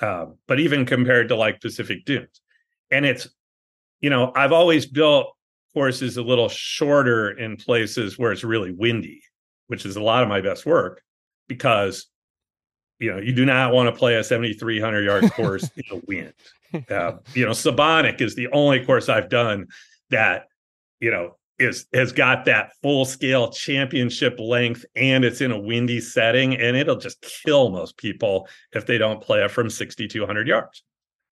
[0.01, 2.41] um, but even compared to like pacific dunes
[2.91, 3.27] and it's
[4.01, 5.33] you know i've always built
[5.73, 9.21] courses a little shorter in places where it's really windy
[9.67, 11.01] which is a lot of my best work
[11.47, 12.07] because
[12.99, 16.33] you know you do not want to play a 7300 yard course in the wind.
[16.89, 19.67] Uh, you know, Sebonack is the only course I've done
[20.09, 20.47] that,
[20.99, 26.01] you know, is has got that full scale championship length and it's in a windy
[26.01, 30.83] setting and it'll just kill most people if they don't play it from 6200 yards.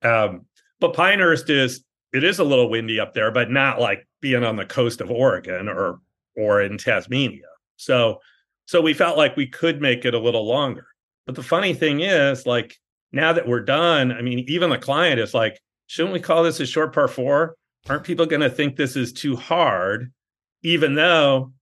[0.01, 0.45] Um,
[0.79, 1.83] but pinehurst is
[2.13, 5.11] it is a little windy up there but not like being on the coast of
[5.11, 5.99] oregon or
[6.35, 8.19] or in tasmania so
[8.67, 10.87] so we felt like we could make it a little longer
[11.25, 12.75] but the funny thing is like
[13.15, 16.59] now that we're done, I mean, even the client is like, shouldn't we call this
[16.59, 17.55] a short par four?
[17.87, 20.11] Aren't people going to think this is too hard?
[20.63, 21.53] Even though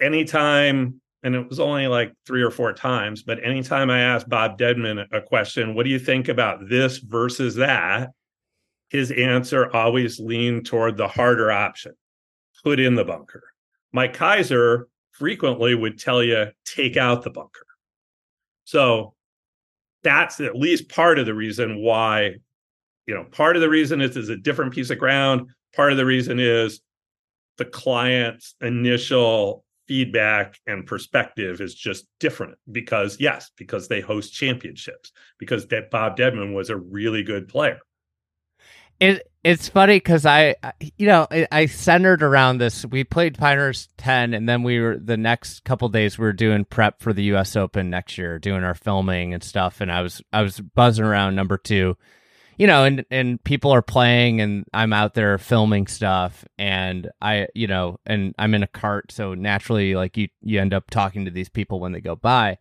[0.00, 4.56] anytime, and it was only like three or four times, but anytime I asked Bob
[4.56, 8.10] Dedman a question, what do you think about this versus that?
[8.90, 11.94] His answer always leaned toward the harder option
[12.62, 13.42] put in the bunker.
[13.92, 17.66] Mike Kaiser frequently would tell you, take out the bunker.
[18.62, 19.14] So
[20.04, 22.36] that's at least part of the reason why
[23.06, 25.98] you know part of the reason is is a different piece of ground part of
[25.98, 26.80] the reason is
[27.58, 35.12] the client's initial feedback and perspective is just different because yes because they host championships
[35.38, 37.78] because bob dedman was a really good player
[39.00, 40.56] it it's funny because I,
[40.98, 42.84] you know, I, centered around this.
[42.84, 46.64] We played Pinehurst ten, and then we were the next couple days we were doing
[46.64, 47.54] prep for the U.S.
[47.54, 49.80] Open next year, doing our filming and stuff.
[49.80, 51.96] And I was I was buzzing around number two,
[52.56, 57.48] you know, and and people are playing, and I'm out there filming stuff, and I,
[57.54, 61.24] you know, and I'm in a cart, so naturally, like you you end up talking
[61.26, 62.58] to these people when they go by.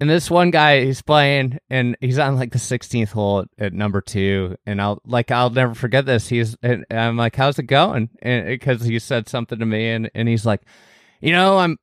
[0.00, 3.72] And this one guy, he's playing, and he's on like the 16th hole at, at
[3.72, 4.56] number two.
[4.64, 6.28] And I'll like, I'll never forget this.
[6.28, 10.10] He's, and I'm like, "How's it going?" And because he said something to me, and
[10.14, 10.62] and he's like,
[11.20, 11.78] "You know, I'm,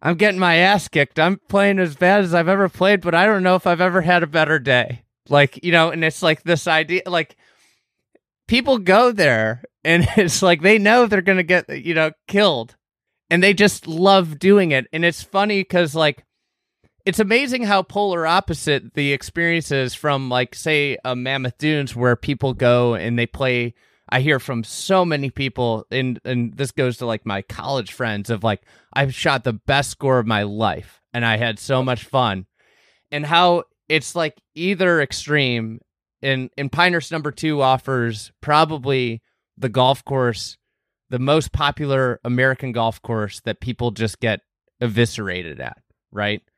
[0.00, 1.18] I'm getting my ass kicked.
[1.18, 4.02] I'm playing as bad as I've ever played, but I don't know if I've ever
[4.02, 7.36] had a better day." Like, you know, and it's like this idea, like
[8.46, 12.76] people go there, and it's like they know they're gonna get, you know, killed,
[13.30, 14.86] and they just love doing it.
[14.92, 16.24] And it's funny because like
[17.08, 22.52] it's amazing how polar opposite the experiences from like say a mammoth dunes where people
[22.52, 23.72] go and they play
[24.10, 28.28] i hear from so many people and and this goes to like my college friends
[28.28, 28.60] of like
[28.92, 32.44] i've shot the best score of my life and i had so much fun
[33.10, 35.80] and how it's like either extreme
[36.22, 39.22] and and pinehurst number two offers probably
[39.56, 40.56] the golf course
[41.10, 44.40] the most popular american golf course that people just get
[44.80, 45.78] eviscerated at
[46.12, 46.42] right?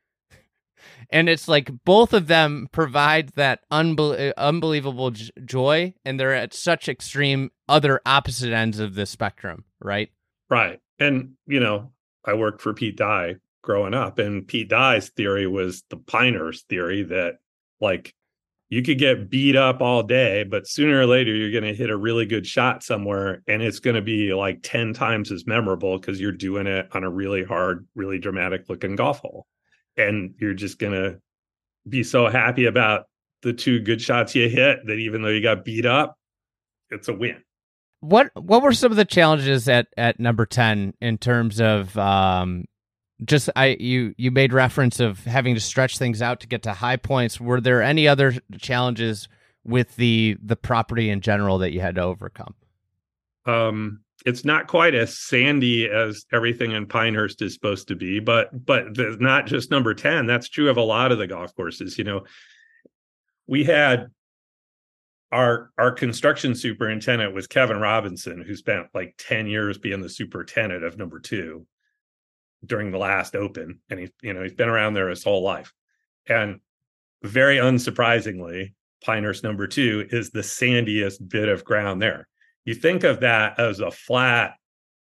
[1.10, 6.54] And it's like both of them provide that unbe- unbelievable j- joy and they're at
[6.54, 10.10] such extreme other opposite ends of the spectrum right?
[10.48, 10.80] Right.
[10.98, 11.92] And you know
[12.24, 17.02] i worked for pete dye growing up and pete dye's theory was the Piner's theory
[17.02, 17.38] that
[17.80, 18.14] like
[18.68, 21.90] you could get beat up all day but sooner or later you're going to hit
[21.90, 25.98] a really good shot somewhere and it's going to be like 10 times as memorable
[25.98, 29.46] because you're doing it on a really hard really dramatic looking golf hole
[29.96, 31.16] and you're just gonna
[31.88, 33.06] be so happy about
[33.42, 36.16] the two good shots you hit that even though you got beat up,
[36.90, 37.42] it's a win.
[38.00, 42.64] What what were some of the challenges at at number ten in terms of um
[43.24, 46.72] just I you you made reference of having to stretch things out to get to
[46.72, 47.40] high points.
[47.40, 49.28] Were there any other challenges
[49.64, 52.54] with the the property in general that you had to overcome?
[53.46, 58.66] Um it's not quite as sandy as everything in Pinehurst is supposed to be, but
[58.66, 60.26] but the, not just number 10.
[60.26, 61.96] That's true of a lot of the golf courses.
[61.96, 62.24] You know,
[63.46, 64.08] we had
[65.32, 70.84] our our construction superintendent was Kevin Robinson, who spent like 10 years being the superintendent
[70.84, 71.66] of number two
[72.64, 73.80] during the last open.
[73.88, 75.72] And he, you know, he's been around there his whole life.
[76.28, 76.60] And
[77.22, 82.28] very unsurprisingly, Pinehurst number two is the sandiest bit of ground there
[82.64, 84.54] you think of that as a flat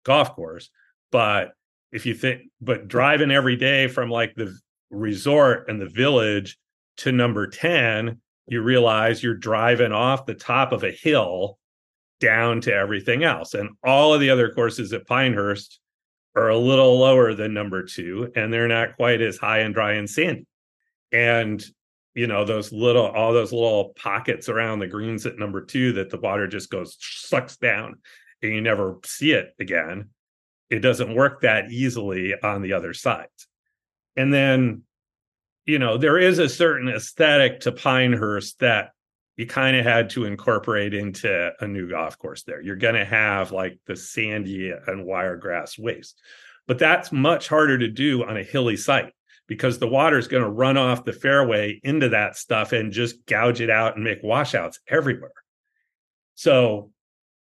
[0.05, 0.71] golf course,
[1.11, 1.53] but
[1.93, 4.57] if you think, but driving every day from like the
[4.91, 6.59] resort and the village
[6.99, 11.59] to number 10, you realize you're driving off the top of a hill
[12.21, 13.55] down to everything else.
[13.55, 15.81] And all of the other courses at Pinehurst
[16.37, 19.95] are a little lower than number two, and they're not quite as high and dry
[19.95, 20.47] and sandy.
[21.11, 21.64] And
[22.19, 26.11] you know those little all those little pockets around the greens at number two that
[26.11, 27.95] the water just goes sucks down
[28.43, 30.09] and you never see it again
[30.69, 33.29] it doesn't work that easily on the other side
[34.17, 34.83] and then
[35.64, 38.91] you know there is a certain aesthetic to pinehurst that
[39.38, 43.05] you kind of had to incorporate into a new golf course there you're going to
[43.05, 46.20] have like the sandy and wiregrass waste
[46.66, 49.14] but that's much harder to do on a hilly site
[49.48, 53.27] because the water is going to run off the fairway into that stuff and just
[53.27, 55.33] gouge it out and make washouts everywhere.
[56.35, 56.92] So,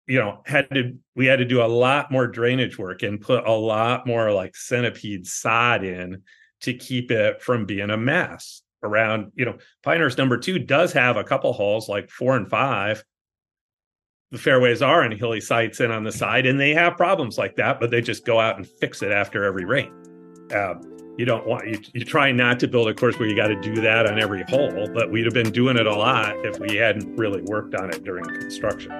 [0.06, 3.46] you know, had to we had to do a lot more drainage work and put
[3.46, 6.22] a lot more like centipede sod in
[6.60, 11.16] to keep it from being a mess around, you know, Pinehurst number 2 does have
[11.16, 13.04] a couple holes like 4 and 5
[14.30, 17.56] the fairways are on hilly sites and on the side, and they have problems like
[17.56, 19.90] that, but they just go out and fix it after every rain.
[20.54, 20.74] Uh,
[21.16, 23.60] you don't want you, you try not to build a course where you got to
[23.60, 26.76] do that on every hole but we'd have been doing it a lot if we
[26.76, 28.92] hadn't really worked on it during construction.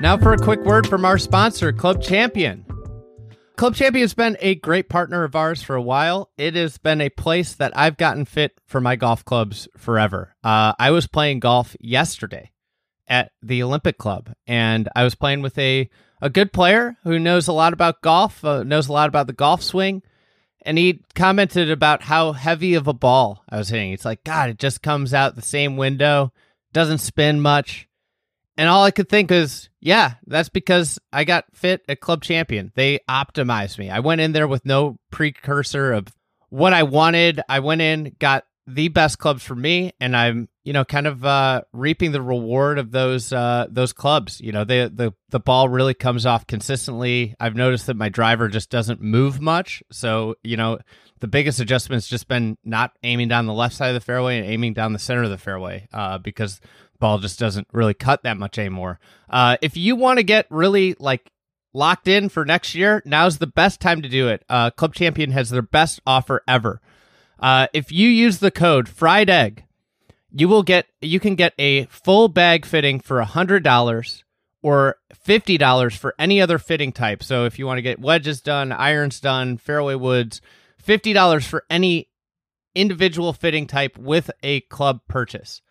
[0.00, 2.64] Now for a quick word from our sponsor club champion
[3.58, 7.00] club champion has been a great partner of ours for a while it has been
[7.00, 11.40] a place that i've gotten fit for my golf clubs forever uh, i was playing
[11.40, 12.50] golf yesterday
[13.06, 15.90] at the olympic club and i was playing with a
[16.20, 19.32] a good player who knows a lot about golf, uh, knows a lot about the
[19.32, 20.02] golf swing.
[20.62, 23.92] And he commented about how heavy of a ball I was hitting.
[23.92, 26.32] It's like, God, it just comes out the same window,
[26.72, 27.87] doesn't spin much.
[28.58, 32.72] And all I could think is, yeah, that's because I got fit at Club Champion.
[32.74, 33.88] They optimized me.
[33.88, 36.08] I went in there with no precursor of
[36.50, 37.40] what I wanted.
[37.48, 41.24] I went in, got the best clubs for me, and I'm you know kind of
[41.24, 44.40] uh, reaping the reward of those uh, those clubs.
[44.40, 47.34] You know, the the the ball really comes off consistently.
[47.40, 50.80] I've noticed that my driver just doesn't move much, so you know
[51.20, 54.46] the biggest adjustment's just been not aiming down the left side of the fairway and
[54.46, 56.60] aiming down the center of the fairway uh, because
[56.98, 58.98] ball just doesn't really cut that much anymore.
[59.28, 61.30] Uh, if you want to get really like
[61.72, 64.44] locked in for next year, now's the best time to do it.
[64.48, 66.80] Uh, Club Champion has their best offer ever.
[67.38, 69.64] Uh, if you use the code Fried Egg,
[70.32, 74.24] you will get you can get a full bag fitting for a hundred dollars
[74.62, 77.22] or fifty dollars for any other fitting type.
[77.22, 80.40] So if you want to get wedges done, irons done, fairway woods,
[80.76, 82.08] fifty dollars for any
[82.74, 85.62] individual fitting type with a club purchase.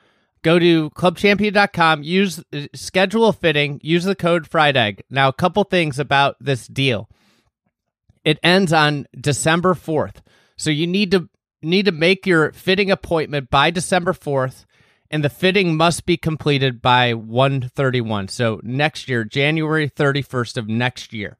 [0.47, 2.41] Go to clubchampion.com, use
[2.73, 5.03] schedule a fitting, use the code Fried Egg.
[5.09, 7.09] Now, a couple things about this deal.
[8.23, 10.21] It ends on December 4th.
[10.55, 11.27] So you need to
[11.61, 14.63] need to make your fitting appointment by December 4th
[15.11, 18.29] and the fitting must be completed by 131.
[18.29, 21.35] So next year, January 31st of next year.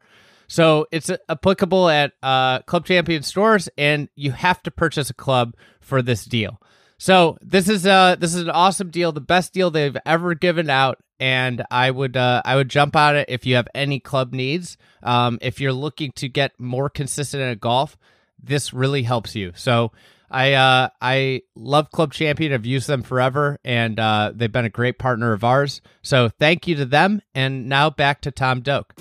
[0.49, 5.55] So it's applicable at uh, Club Champion stores, and you have to purchase a club
[5.79, 6.59] for this deal.
[6.97, 10.69] So this is uh this is an awesome deal, the best deal they've ever given
[10.69, 14.33] out, and I would uh, I would jump on it if you have any club
[14.33, 14.77] needs.
[15.03, 17.97] Um, if you're looking to get more consistent at golf,
[18.41, 19.53] this really helps you.
[19.55, 19.91] So
[20.29, 22.53] I uh, I love Club Champion.
[22.53, 25.81] I've used them forever, and uh, they've been a great partner of ours.
[26.01, 27.21] So thank you to them.
[27.33, 28.93] And now back to Tom Doak.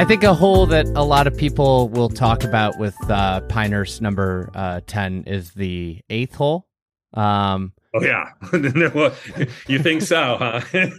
[0.00, 4.00] I think a hole that a lot of people will talk about with uh, Pinehurst
[4.00, 6.66] number uh, 10 is the eighth hole.
[7.12, 8.30] Um, oh, yeah.
[9.68, 10.62] you think so, huh?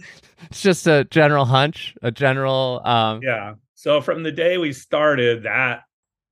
[0.42, 2.80] it's just a general hunch, a general.
[2.84, 3.54] Um, yeah.
[3.74, 5.80] So from the day we started, that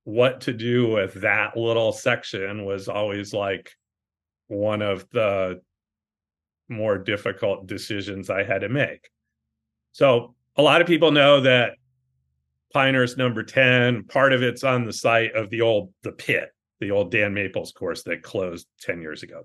[0.05, 3.69] what to do with that little section was always like
[4.47, 5.61] one of the
[6.69, 9.09] more difficult decisions I had to make.
[9.91, 11.73] So a lot of people know that
[12.73, 14.05] Pinehurst number 10.
[14.05, 16.49] Part of it's on the site of the old the pit,
[16.79, 19.43] the old Dan Maples course that closed 10 years ago.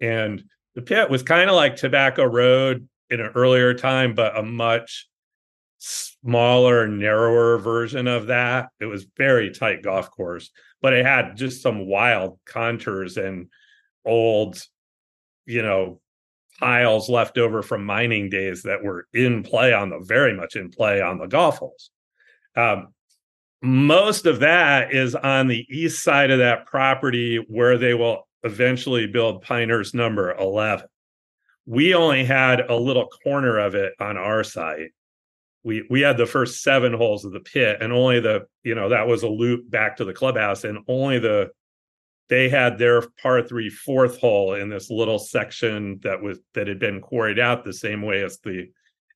[0.00, 0.42] And
[0.74, 5.08] the pit was kind of like Tobacco Road in an earlier time, but a much
[5.78, 8.68] smaller, narrower version of that.
[8.80, 10.50] It was very tight golf course,
[10.82, 13.48] but it had just some wild contours and
[14.04, 14.62] old,
[15.46, 16.00] you know,
[16.58, 20.70] tiles left over from mining days that were in play on the very much in
[20.70, 21.90] play on the golf holes.
[22.58, 22.88] Um,
[23.62, 29.06] most of that is on the east side of that property where they will eventually
[29.06, 30.86] build Pinehurst number 11.
[31.66, 34.90] We only had a little corner of it on our site.
[35.64, 38.88] We we had the first seven holes of the pit, and only the you know
[38.88, 41.50] that was a loop back to the clubhouse, and only the
[42.28, 46.78] they had their par three fourth hole in this little section that was that had
[46.78, 48.70] been quarried out the same way as the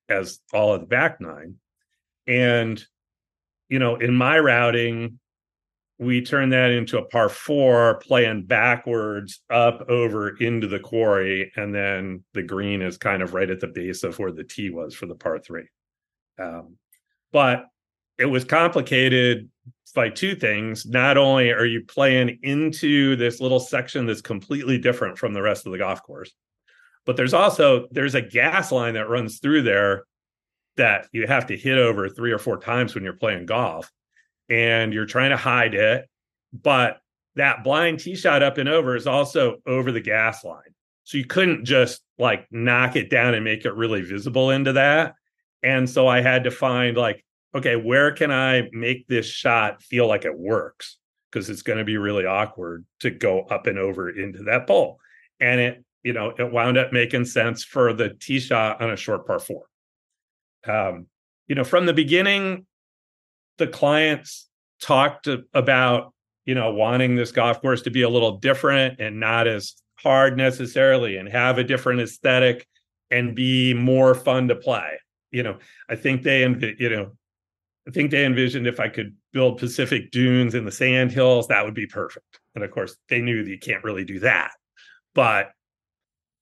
[0.08, 1.54] as all of the back nine,
[2.26, 2.84] and
[3.72, 5.18] you know, in my routing,
[5.98, 11.74] we turn that into a par four, playing backwards up over into the quarry, and
[11.74, 14.94] then the green is kind of right at the base of where the tee was
[14.94, 15.64] for the par three.
[16.38, 16.76] Um,
[17.32, 17.64] but
[18.18, 19.48] it was complicated
[19.94, 20.84] by two things.
[20.84, 25.64] Not only are you playing into this little section that's completely different from the rest
[25.64, 26.30] of the golf course,
[27.06, 30.04] but there's also there's a gas line that runs through there
[30.76, 33.90] that you have to hit over three or four times when you're playing golf
[34.48, 36.08] and you're trying to hide it.
[36.52, 36.98] But
[37.36, 40.62] that blind tee shot up and over is also over the gas line.
[41.04, 45.14] So you couldn't just like knock it down and make it really visible into that.
[45.62, 50.06] And so I had to find like, okay, where can I make this shot feel
[50.06, 50.98] like it works?
[51.30, 54.98] Because it's going to be really awkward to go up and over into that pole.
[55.40, 58.96] And it, you know, it wound up making sense for the tee shot on a
[58.96, 59.64] short par four
[60.66, 61.06] um,
[61.48, 62.66] you know, from the beginning,
[63.58, 64.48] the clients
[64.80, 66.12] talked about,
[66.44, 70.36] you know, wanting this golf course to be a little different and not as hard
[70.36, 72.66] necessarily and have a different aesthetic
[73.10, 74.98] and be more fun to play.
[75.30, 75.58] You know,
[75.88, 76.40] I think they,
[76.78, 77.12] you know,
[77.86, 81.64] I think they envisioned if I could build Pacific dunes in the sand hills, that
[81.64, 82.40] would be perfect.
[82.54, 84.52] And of course, they knew that you can't really do that.
[85.14, 85.50] But,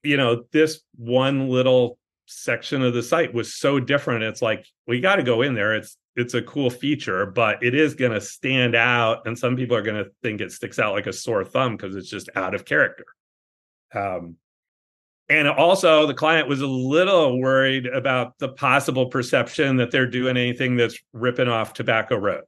[0.03, 1.99] you know, this one little
[2.31, 4.23] section of the site was so different.
[4.23, 5.75] It's like we got to go in there.
[5.75, 9.77] It's it's a cool feature but it is going to stand out and some people
[9.77, 12.55] are going to think it sticks out like a sore thumb because it's just out
[12.55, 13.05] of character.
[13.95, 14.37] Um
[15.29, 20.37] and also the client was a little worried about the possible perception that they're doing
[20.37, 22.43] anything that's ripping off tobacco road.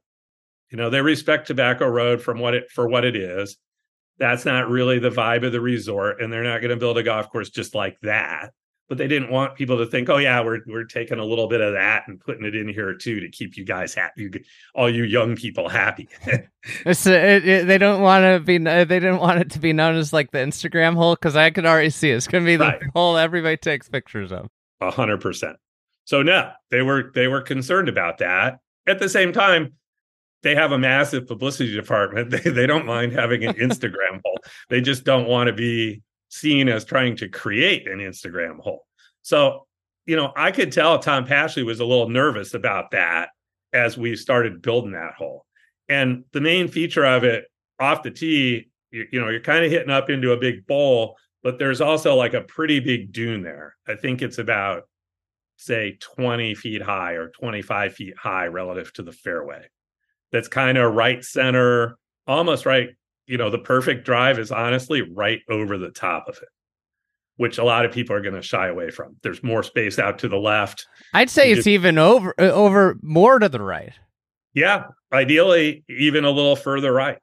[0.69, 3.57] You know they respect tobacco road from what it for what it is.
[4.17, 7.03] That's not really the vibe of the resort and they're not going to build a
[7.03, 8.51] golf course just like that
[8.89, 11.61] but they didn't want people to think, oh yeah, we're we're taking a little bit
[11.61, 14.29] of that and putting it in here too to keep you guys happy,
[14.75, 16.07] all you young people happy.
[16.85, 18.57] it's, uh, it, it, they don't want to be.
[18.57, 21.65] They didn't want it to be known as like the Instagram hole because I could
[21.65, 22.15] already see it.
[22.15, 22.81] it's going to be the right.
[22.93, 24.47] hole everybody takes pictures of.
[24.81, 25.57] A hundred percent.
[26.05, 28.59] So no, they were they were concerned about that.
[28.85, 29.73] At the same time,
[30.41, 32.29] they have a massive publicity department.
[32.43, 34.39] They they don't mind having an Instagram hole.
[34.69, 36.01] They just don't want to be
[36.33, 38.85] seen as trying to create an Instagram hole.
[39.21, 39.67] So,
[40.05, 43.29] you know, I could tell Tom Pashley was a little nervous about that
[43.71, 45.45] as we started building that hole.
[45.89, 47.45] And the main feature of it
[47.79, 51.17] off the tee, you, you know, you're kind of hitting up into a big bowl,
[51.43, 53.75] but there's also like a pretty big dune there.
[53.87, 54.83] I think it's about,
[55.57, 59.67] say, 20 feet high or 25 feet high relative to the fairway.
[60.31, 62.89] That's kind of right center, almost right.
[63.25, 66.49] You know, the perfect drive is honestly right over the top of it
[67.37, 69.15] which a lot of people are going to shy away from.
[69.23, 70.87] There's more space out to the left.
[71.13, 73.93] I'd say you it's just, even over uh, over more to the right.
[74.53, 77.17] Yeah, ideally even a little further right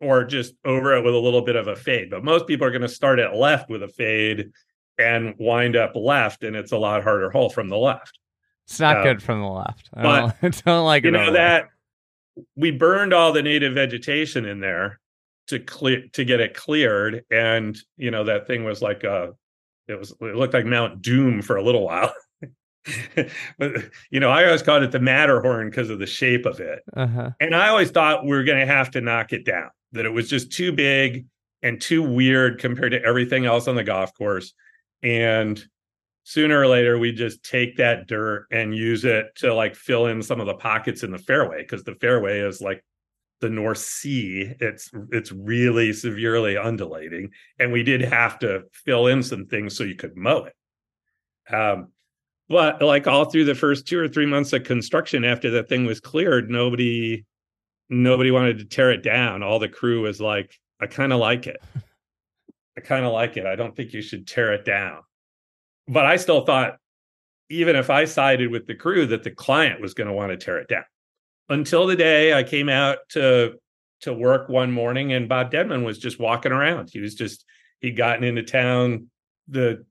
[0.00, 2.10] or just over it with a little bit of a fade.
[2.10, 4.50] But most people are going to start at left with a fade
[4.96, 8.18] and wind up left, and it's a lot harder hole from the left.
[8.66, 9.90] It's not um, good from the left.
[9.94, 11.68] I but, don't, don't like you know that
[12.54, 15.00] we burned all the native vegetation in there
[15.48, 19.34] to clear to get it cleared, and you know that thing was like a
[19.88, 22.12] it was it looked like Mount Doom for a little while.
[23.58, 26.82] but you know, I always called it the Matterhorn because of the shape of it.
[26.96, 27.30] Uh-huh.
[27.40, 30.10] And I always thought we were going to have to knock it down, that it
[30.10, 31.26] was just too big
[31.62, 34.54] and too weird compared to everything else on the golf course.
[35.02, 35.62] And
[36.24, 40.22] sooner or later, we just take that dirt and use it to like fill in
[40.22, 42.84] some of the pockets in the fairway because the fairway is like
[43.40, 44.54] the North Sea.
[44.60, 49.84] It's it's really severely undulating, and we did have to fill in some things so
[49.84, 51.54] you could mow it.
[51.54, 51.88] Um,
[52.48, 55.84] but like all through the first two or three months of construction after the thing
[55.84, 57.24] was cleared nobody
[57.88, 61.46] nobody wanted to tear it down all the crew was like i kind of like
[61.46, 61.62] it
[62.76, 65.00] i kind of like it i don't think you should tear it down
[65.86, 66.76] but i still thought
[67.50, 70.36] even if i sided with the crew that the client was going to want to
[70.36, 70.84] tear it down
[71.48, 73.54] until the day i came out to
[74.00, 77.44] to work one morning and bob dedman was just walking around he was just
[77.80, 79.06] he'd gotten into town
[79.48, 79.84] the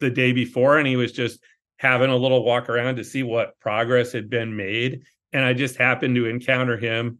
[0.00, 1.40] the day before and he was just
[1.82, 5.02] having a little walk around to see what progress had been made.
[5.32, 7.18] And I just happened to encounter him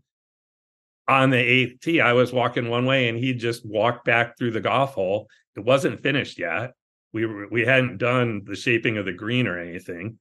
[1.08, 2.00] on the eighth tee.
[2.00, 5.28] I was walking one way and he just walked back through the golf hole.
[5.56, 6.74] It wasn't finished yet.
[7.12, 10.18] We were, we hadn't done the shaping of the green or anything,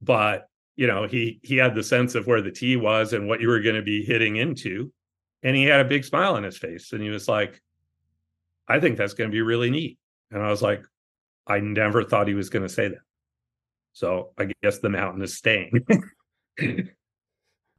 [0.00, 0.46] but
[0.76, 3.48] you know, he he had the sense of where the tee was and what you
[3.48, 4.92] were going to be hitting into.
[5.42, 6.92] And he had a big smile on his face.
[6.92, 7.60] And he was like,
[8.68, 9.98] I think that's going to be really neat.
[10.30, 10.84] And I was like,
[11.46, 13.00] I never thought he was going to say that.
[13.92, 15.72] So I guess the mountain is staying.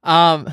[0.04, 0.52] um,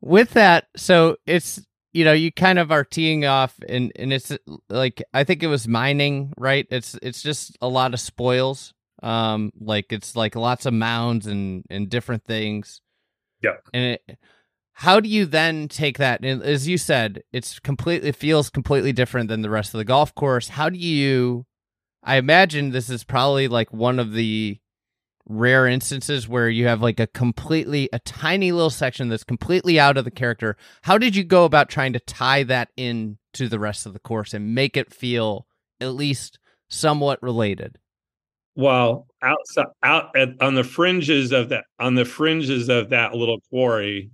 [0.00, 4.36] with that, so it's you know you kind of are teeing off, and and it's
[4.68, 6.66] like I think it was mining, right?
[6.70, 8.74] It's it's just a lot of spoils.
[9.02, 12.80] Um, like it's like lots of mounds and and different things.
[13.40, 14.18] Yeah, and it,
[14.74, 18.92] how do you then take that and as you said it's completely it feels completely
[18.92, 20.48] different than the rest of the golf course.
[20.48, 21.46] How do you
[22.02, 24.58] i imagine this is probably like one of the
[25.28, 29.96] rare instances where you have like a completely a tiny little section that's completely out
[29.96, 30.56] of the character.
[30.82, 34.00] How did you go about trying to tie that in to the rest of the
[34.00, 35.46] course and make it feel
[35.80, 36.38] at least
[36.68, 37.78] somewhat related
[38.54, 43.40] well outside out at, on the fringes of that on the fringes of that little
[43.48, 44.10] quarry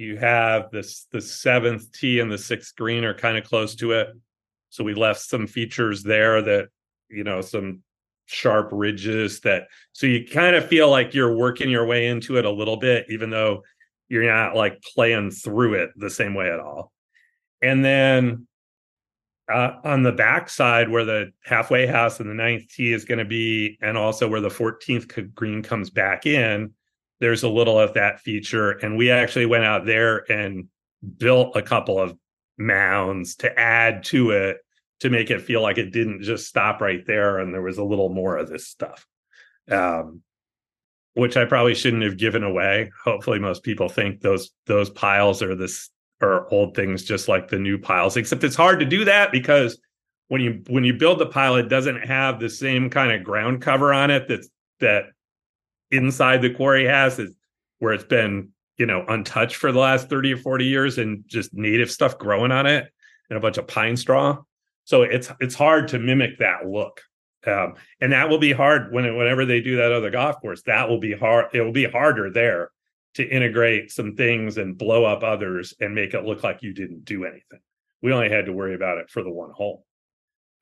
[0.00, 3.92] you have this the seventh tee and the sixth green are kind of close to
[3.92, 4.08] it.
[4.70, 6.68] So we left some features there that
[7.10, 7.82] you know some
[8.24, 12.44] sharp ridges that so you kind of feel like you're working your way into it
[12.46, 13.62] a little bit even though
[14.08, 16.92] you're not like playing through it the same way at all.
[17.60, 18.46] And then
[19.50, 23.18] uh, on the back side where the halfway house and the ninth tee is going
[23.18, 26.72] to be and also where the 14th green comes back in
[27.20, 28.72] there's a little of that feature.
[28.72, 30.68] And we actually went out there and
[31.18, 32.16] built a couple of
[32.58, 34.58] mounds to add to it
[35.00, 37.84] to make it feel like it didn't just stop right there and there was a
[37.84, 39.06] little more of this stuff.
[39.70, 40.22] Um,
[41.14, 42.90] which i probably shouldn't have given away.
[43.04, 45.90] Hopefully most people think those those piles are this
[46.20, 49.78] are old things just like the new piles except it's hard to do that because
[50.28, 53.62] when you when you build the pile it doesn't have the same kind of ground
[53.62, 54.48] cover on it that's
[54.80, 55.04] that
[55.90, 57.34] inside the quarry has is
[57.78, 61.54] where it's been you know untouched for the last 30 or 40 years and just
[61.54, 62.92] native stuff growing on it
[63.28, 64.36] and a bunch of pine straw
[64.90, 67.00] so it's it's hard to mimic that look.
[67.46, 70.62] Um, and that will be hard when whenever they do that other golf course.
[70.62, 71.46] That will be hard.
[71.54, 72.72] It will be harder there
[73.14, 77.04] to integrate some things and blow up others and make it look like you didn't
[77.04, 77.60] do anything.
[78.02, 79.84] We only had to worry about it for the one hole.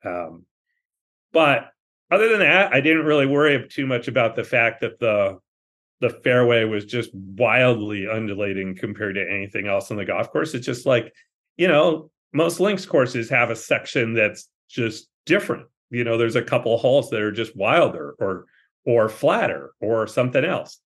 [0.03, 0.45] Um,
[1.31, 1.71] but
[2.11, 5.39] other than that, I didn't really worry too much about the fact that the
[6.01, 10.53] the fairway was just wildly undulating compared to anything else on the golf course.
[10.53, 11.13] It's just like,
[11.57, 15.67] you know, most links courses have a section that's just different.
[15.89, 18.45] You know, there's a couple holes that are just wilder or
[18.85, 20.79] or flatter or something else.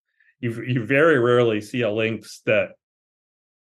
[0.44, 2.72] You you very rarely see a links that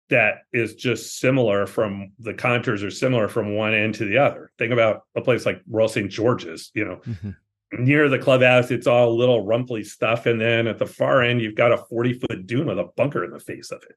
[0.09, 4.51] that is just similar from the contours are similar from one end to the other.
[4.57, 6.11] Think about a place like Royal St.
[6.11, 7.83] George's, you know, mm-hmm.
[7.85, 10.25] near the clubhouse, it's all little rumply stuff.
[10.25, 13.23] And then at the far end, you've got a 40 foot dune with a bunker
[13.23, 13.95] in the face of it.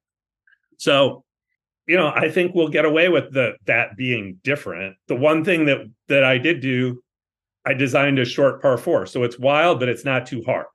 [0.78, 1.24] So,
[1.88, 4.94] you know, I think we'll get away with the that being different.
[5.08, 7.02] The one thing that that I did do,
[7.66, 9.06] I designed a short par four.
[9.06, 10.66] So it's wild, but it's not too hard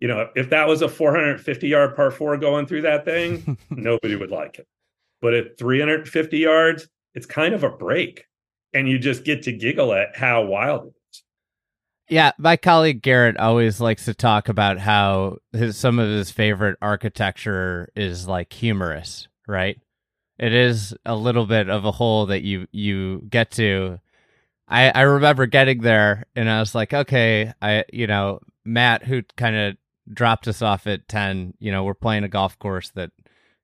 [0.00, 4.16] you know, if that was a 450 yard par four going through that thing, nobody
[4.16, 4.66] would like it.
[5.20, 8.24] But at 350 yards, it's kind of a break.
[8.72, 11.22] And you just get to giggle at how wild it is.
[12.08, 16.76] Yeah, my colleague Garrett always likes to talk about how his some of his favorite
[16.80, 19.78] architecture is like humorous, right?
[20.38, 24.00] It is a little bit of a hole that you you get to.
[24.66, 29.22] I I remember getting there and I was like, okay, I you know, Matt who
[29.36, 29.76] kind of
[30.12, 33.10] dropped us off at 10 you know we're playing a golf course that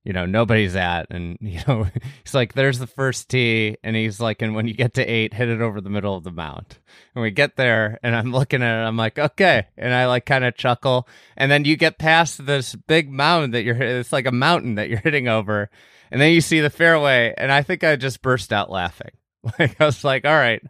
[0.06, 1.08] you know nobody's at.
[1.10, 1.88] And you know
[2.22, 3.76] he's like there's the first tee.
[3.82, 6.24] And he's like and when you get to eight hit it over the middle of
[6.24, 6.78] the mound.
[7.14, 9.66] And we get there and i'm looking at it i'm like okay.
[9.76, 11.08] And i like kind of chuckle.
[11.36, 14.88] And then you get past this big mound that you're it's like a mountain that
[14.88, 15.68] you're hitting over.
[16.12, 19.10] And then you see the fairway and i think i just burst out laughing.
[19.60, 20.60] Like i was like all right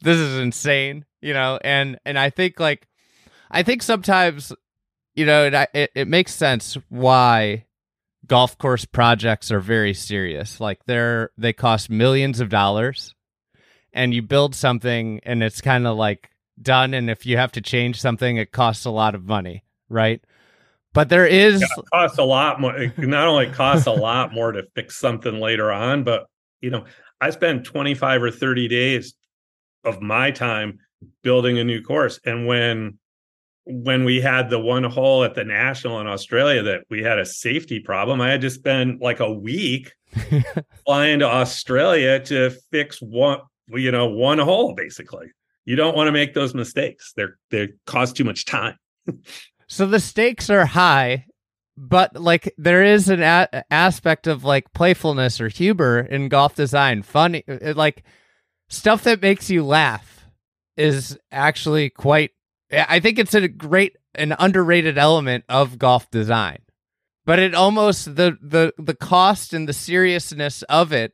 [0.00, 1.58] this is insane you know?
[1.62, 2.88] And and i think like
[3.48, 4.52] i think sometimes
[5.14, 7.64] you know, it, it, it makes sense why
[8.26, 10.60] golf course projects are very serious.
[10.60, 13.14] Like they're they cost millions of dollars,
[13.92, 16.94] and you build something, and it's kind of like done.
[16.94, 20.22] And if you have to change something, it costs a lot of money, right?
[20.92, 22.76] But there is yeah, costs a lot more.
[22.76, 26.26] It not only costs a lot more to fix something later on, but
[26.60, 26.84] you know,
[27.20, 29.14] I spent twenty five or thirty days
[29.84, 30.78] of my time
[31.22, 32.98] building a new course, and when
[33.66, 37.24] when we had the one hole at the national in Australia that we had a
[37.24, 39.92] safety problem, I had to spend like a week
[40.86, 45.28] flying to Australia to fix one, you know, one hole basically.
[45.64, 47.12] You don't want to make those mistakes.
[47.16, 48.76] They're they cost too much time.
[49.66, 51.24] so the stakes are high,
[51.76, 57.02] but like there is an a- aspect of like playfulness or humor in golf design.
[57.02, 58.04] Funny uh, like
[58.68, 60.26] stuff that makes you laugh
[60.76, 62.32] is actually quite
[62.72, 66.58] I think it's a great an underrated element of golf design.
[67.26, 71.12] But it almost the the the cost and the seriousness of it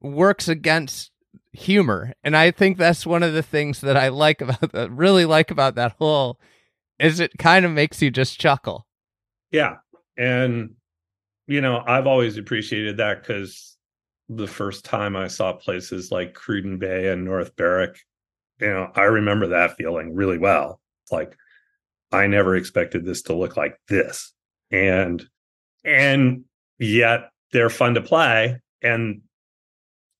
[0.00, 1.10] works against
[1.52, 2.14] humor.
[2.22, 5.50] And I think that's one of the things that I like about that really like
[5.50, 6.40] about that hole
[6.98, 8.86] is it kind of makes you just chuckle.
[9.50, 9.76] Yeah.
[10.16, 10.74] And
[11.46, 13.76] you know, I've always appreciated that cuz
[14.30, 17.98] the first time I saw places like Cruden Bay and North Berwick,
[18.60, 20.80] you know, I remember that feeling really well.
[21.10, 21.36] Like
[22.12, 24.32] I never expected this to look like this.
[24.70, 25.24] And
[25.84, 26.44] and
[26.78, 29.22] yet they're fun to play and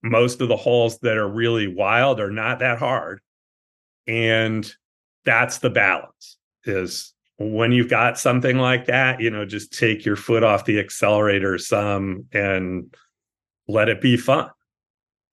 [0.03, 3.21] most of the holes that are really wild are not that hard.
[4.07, 4.71] And
[5.25, 10.17] that's the balance is when you've got something like that, you know, just take your
[10.17, 12.95] foot off the accelerator some and
[13.67, 14.51] let it be fun.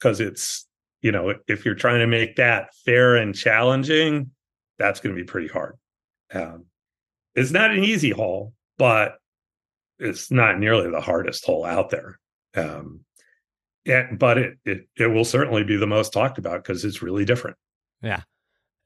[0.01, 0.65] Cause it's,
[1.01, 4.31] you know, if you're trying to make that fair and challenging,
[4.77, 5.77] that's going to be pretty hard.
[6.33, 6.65] Um,
[7.35, 9.15] it's not an easy hole, but
[9.99, 12.19] it's not nearly the hardest hole out there.
[12.55, 13.01] Um,
[13.85, 17.25] yeah, but it, it it will certainly be the most talked about because it's really
[17.25, 17.57] different.
[18.01, 18.21] Yeah.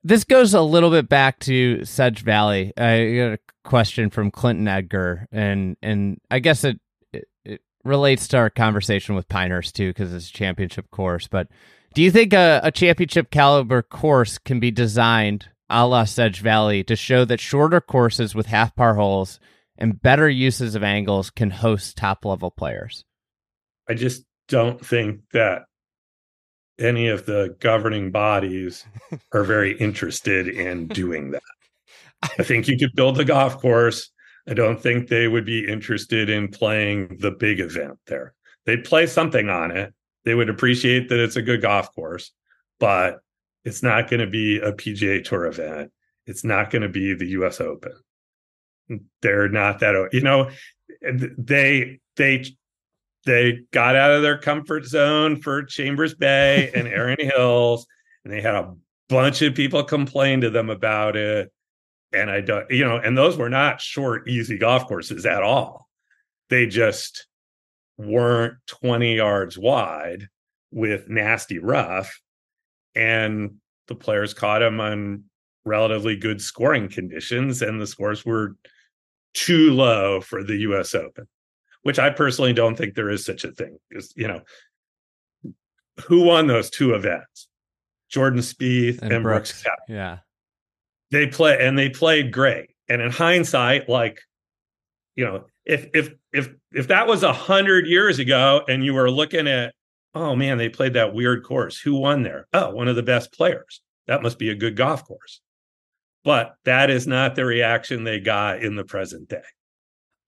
[0.04, 2.72] This goes a little bit back to Sedge Valley.
[2.78, 6.80] I got a question from Clinton Edgar, and and I guess it
[7.12, 11.28] it, it relates to our conversation with Pinehurst too, because it's a championship course.
[11.28, 11.48] But
[11.96, 16.84] do you think a, a championship caliber course can be designed a la Sedge Valley
[16.84, 19.40] to show that shorter courses with half par holes
[19.78, 23.06] and better uses of angles can host top level players.
[23.88, 25.64] I just don't think that
[26.78, 28.86] any of the governing bodies
[29.32, 31.42] are very interested in doing that.
[32.38, 34.12] I think you could build a golf course.
[34.50, 38.34] I don't think they would be interested in playing the big event there.
[38.66, 39.94] They'd play something on it.
[40.26, 42.32] They would appreciate that it's a good golf course,
[42.80, 43.20] but
[43.64, 45.92] it's not going to be a PGA Tour event.
[46.26, 47.94] It's not going to be the US Open.
[49.22, 50.50] They're not that, you know,
[51.02, 52.46] they, they,
[53.26, 57.86] they got out of their comfort zone for Chambers Bay and Erin Hills,
[58.24, 58.74] and they had a
[59.10, 61.52] bunch of people complain to them about it.
[62.14, 65.90] And I don't, you know, and those were not short, easy golf courses at all.
[66.50, 67.28] They just
[67.98, 70.28] weren't 20 yards wide
[70.72, 72.22] with nasty rough.
[72.96, 73.56] And
[73.88, 75.24] the players caught him on
[75.66, 78.56] relatively good scoring conditions, and the scores were
[79.34, 81.28] too low for the US Open,
[81.84, 83.78] which I personally don't think there is such a thing.
[83.90, 84.42] Because, you know,
[86.06, 87.48] who won those two events?
[88.10, 89.64] Jordan Spieth and, and Brooks.
[89.64, 90.20] Brooks Yeah.
[91.12, 92.70] They play and they played great.
[92.88, 94.22] And in hindsight, like,
[95.16, 99.10] you know, if if if if that was a hundred years ago and you were
[99.10, 99.74] looking at,
[100.14, 101.80] oh man, they played that weird course.
[101.80, 102.48] Who won there?
[102.54, 103.82] Oh, one of the best players.
[104.08, 105.42] That must be a good golf course.
[106.24, 109.44] But that is not the reaction they got in the present day.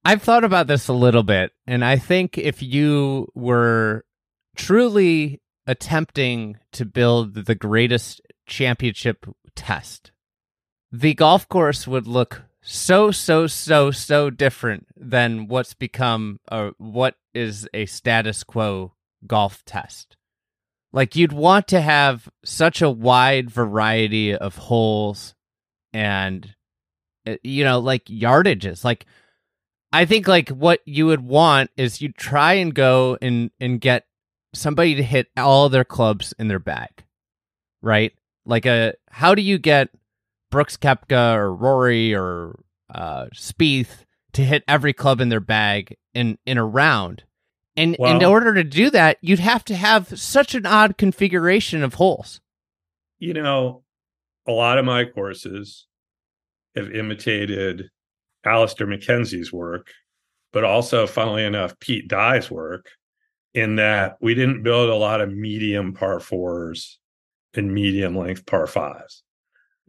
[0.03, 4.05] I've thought about this a little bit, and I think if you were
[4.55, 9.25] truly attempting to build the greatest championship
[9.55, 10.11] test,
[10.91, 17.15] the golf course would look so so so so different than what's become a what
[17.33, 18.91] is a status quo
[19.25, 20.17] golf test.
[20.91, 25.33] Like you'd want to have such a wide variety of holes
[25.93, 26.55] and
[27.25, 29.05] eh, you know like yardages like
[29.93, 34.05] i think like what you would want is you try and go and and get
[34.53, 37.05] somebody to hit all their clubs in their bag
[37.81, 38.11] right
[38.45, 39.89] like a how do you get
[40.49, 42.59] brooks koepka or rory or
[42.93, 47.23] uh Spieth to hit every club in their bag in in a round
[47.75, 51.95] and in order to do that you'd have to have such an odd configuration of
[51.95, 52.41] holes
[53.19, 53.83] you know
[54.47, 55.85] a lot of my courses
[56.75, 57.89] have imitated
[58.45, 59.91] Alister McKenzie's work,
[60.53, 62.89] but also, funnily enough, Pete Dye's work,
[63.53, 66.99] in that we didn't build a lot of medium par fours
[67.53, 69.23] and medium length par fives.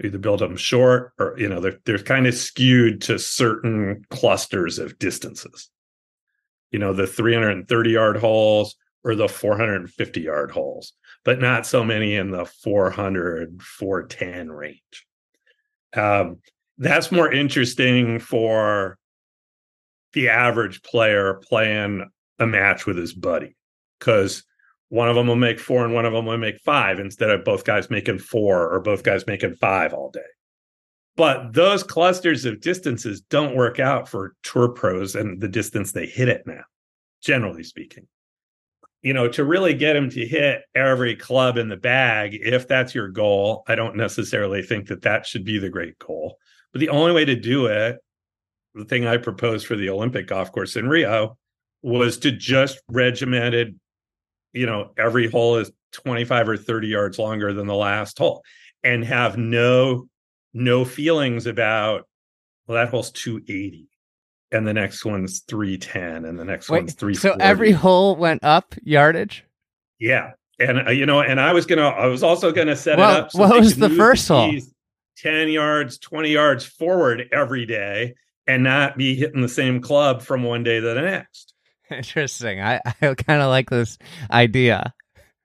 [0.02, 4.78] Either build them short or, you know, they're, they're kind of skewed to certain clusters
[4.78, 5.70] of distances.
[6.70, 10.92] You know, the 330 yard holes or the 450 yard holes,
[11.24, 15.06] but not so many in the 400, 410 range.
[15.96, 16.38] Um,
[16.76, 18.98] that's more interesting for
[20.12, 23.56] the average player playing a match with his buddy
[23.98, 24.44] because
[24.88, 27.44] one of them will make four and one of them will make five instead of
[27.44, 30.20] both guys making four or both guys making five all day.
[31.16, 36.06] But those clusters of distances don't work out for tour pros and the distance they
[36.06, 36.62] hit it now,
[37.20, 38.06] generally speaking
[39.02, 42.94] you know, to really get them to hit every club in the bag, if that's
[42.94, 46.36] your goal, I don't necessarily think that that should be the great goal.
[46.72, 47.98] But the only way to do it,
[48.74, 51.38] the thing I proposed for the Olympic golf course in Rio,
[51.82, 53.78] was to just regimented,
[54.52, 58.42] you know, every hole is 25 or 30 yards longer than the last hole
[58.82, 60.08] and have no
[60.54, 62.06] no feelings about
[62.66, 63.88] well that hole's 280
[64.52, 68.42] and the next one's 310 and the next Wait, one's 340 so every hole went
[68.42, 69.44] up yardage?
[69.98, 73.16] Yeah and uh, you know and i was gonna i was also gonna set well,
[73.16, 74.52] it up so what was the first hole?
[75.18, 78.14] 10 yards 20 yards forward every day
[78.46, 81.54] and not be hitting the same club from one day to the next
[81.96, 83.98] interesting i, I kind of like this
[84.30, 84.94] idea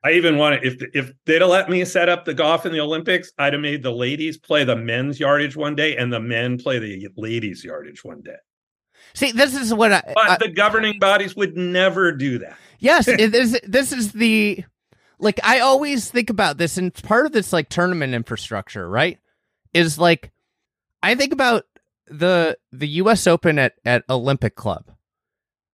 [0.06, 2.74] I even want to, if if they'd have let me set up the golf in
[2.74, 6.20] the Olympics, I'd have made the ladies play the men's yardage one day and the
[6.20, 8.36] men play the ladies' yardage one day.
[9.14, 10.02] See, this is what I.
[10.14, 12.58] But I, the governing bodies would never do that.
[12.80, 14.66] Yes, this this is the
[15.20, 19.20] like I always think about this, and part of this like tournament infrastructure, right?
[19.74, 20.32] Is like
[21.02, 21.64] I think about
[22.08, 23.26] the the U.S.
[23.26, 24.92] Open at at Olympic Club.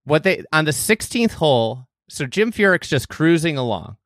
[0.05, 3.97] What they on the 16th hole, so Jim Furyk's just cruising along,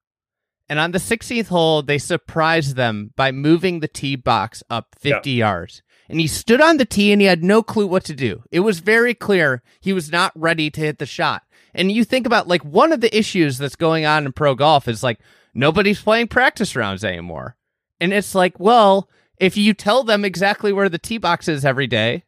[0.70, 5.32] and on the 16th hole, they surprised them by moving the tee box up 50
[5.32, 5.48] yeah.
[5.48, 8.44] yards and he stood on the tee and he had no clue what to do.
[8.52, 11.44] It was very clear he was not ready to hit the shot.
[11.74, 14.88] And you think about like one of the issues that's going on in pro golf
[14.88, 15.20] is like
[15.54, 17.56] nobody's playing practice rounds anymore.
[18.00, 21.88] And it's like, well, if you tell them exactly where the tee box is every
[21.88, 22.26] day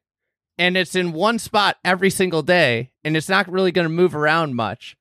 [0.57, 4.15] and it's in one spot every single day and it's not really going to move
[4.15, 4.97] around much,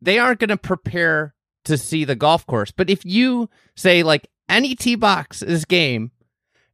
[0.00, 2.70] they aren't going to prepare to see the golf course.
[2.70, 6.12] But if you say like any tee box is game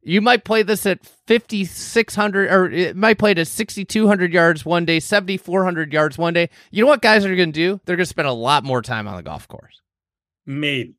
[0.01, 4.85] you might play this at 5600 or it might play it at 6200 yards one
[4.85, 6.49] day 7400 yards one day.
[6.71, 7.79] You know what guys are going to do?
[7.85, 9.81] They're going to spend a lot more time on the golf course.
[10.45, 10.95] Maybe.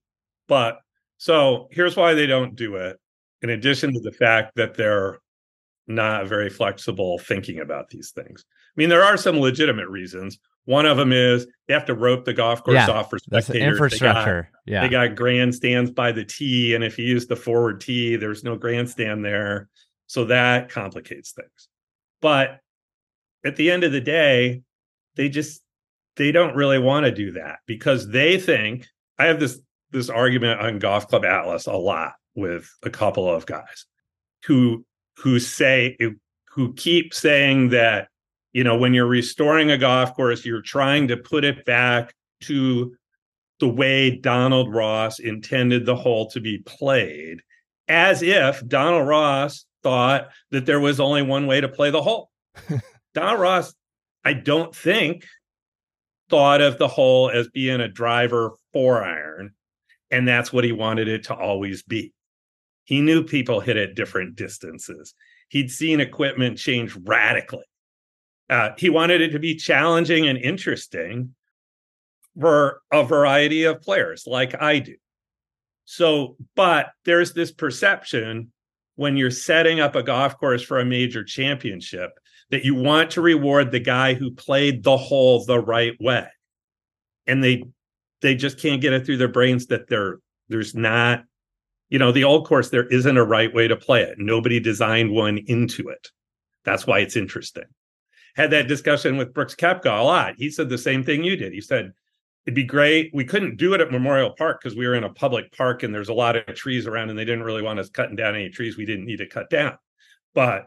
[0.48, 0.80] But
[1.16, 2.98] so here's why they don't do it.
[3.42, 5.18] In addition to the fact that they're
[5.86, 8.44] not very flexible thinking about these things.
[8.76, 10.38] I mean, there are some legitimate reasons.
[10.66, 13.46] One of them is they have to rope the golf course Yeah, off for That's
[13.46, 13.46] spectators.
[13.46, 14.50] the They got- infrastructure.
[14.66, 14.80] yeah.
[14.82, 18.56] They got grandstands by the tee, and if you use the forward tee, there's no
[18.56, 19.68] grandstand there.
[20.06, 21.68] So that complicates things.
[22.20, 22.60] But
[23.44, 24.62] at the end of the day,
[25.16, 25.62] they just
[26.16, 28.86] they don't really want to do that because they think
[29.18, 29.60] I have this
[29.90, 33.86] this argument on Golf Club Atlas a lot with a couple of guys
[34.44, 34.84] who
[35.16, 35.96] who say
[36.52, 38.08] who keep saying that
[38.52, 42.94] you know when you're restoring a golf course you're trying to put it back to
[43.60, 47.42] the way Donald Ross intended the hole to be played
[47.88, 52.30] as if Donald Ross thought that there was only one way to play the hole.
[53.14, 53.74] Donald Ross
[54.24, 55.24] I don't think
[56.28, 59.52] thought of the hole as being a driver four iron
[60.10, 62.12] and that's what he wanted it to always be.
[62.84, 65.14] He knew people hit at different distances.
[65.48, 67.64] He'd seen equipment change radically.
[68.50, 71.34] Uh, he wanted it to be challenging and interesting
[72.38, 74.96] for a variety of players, like I do.
[75.84, 78.52] So, but there's this perception
[78.96, 82.10] when you're setting up a golf course for a major championship
[82.50, 86.26] that you want to reward the guy who played the hole the right way.
[87.26, 87.62] And they
[88.20, 91.24] they just can't get it through their brains that there there's not
[91.88, 95.10] you know the old course there isn't a right way to play it nobody designed
[95.12, 96.08] one into it
[96.64, 97.64] that's why it's interesting
[98.36, 101.52] had that discussion with brooks koepka a lot he said the same thing you did
[101.52, 101.92] he said
[102.46, 105.12] it'd be great we couldn't do it at memorial park because we were in a
[105.12, 107.90] public park and there's a lot of trees around and they didn't really want us
[107.90, 109.76] cutting down any trees we didn't need to cut down
[110.34, 110.66] but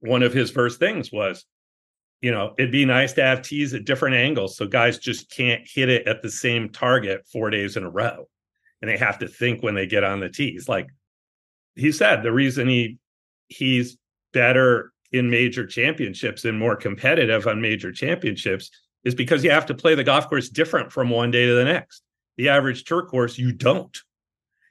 [0.00, 1.44] one of his first things was
[2.20, 5.66] you know, it'd be nice to have tees at different angles so guys just can't
[5.66, 8.28] hit it at the same target four days in a row.
[8.80, 10.68] And they have to think when they get on the tees.
[10.68, 10.88] Like
[11.74, 12.98] he said, the reason he
[13.48, 13.96] he's
[14.32, 18.70] better in major championships and more competitive on major championships
[19.04, 21.64] is because you have to play the golf course different from one day to the
[21.64, 22.02] next.
[22.36, 23.96] The average tour course, you don't.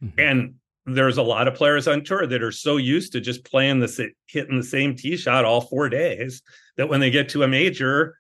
[0.04, 0.14] Mhm.
[0.18, 3.80] And there's a lot of players on tour that are so used to just playing
[3.80, 6.42] the hitting the same tee shot all four days
[6.78, 8.18] that when they get to a major,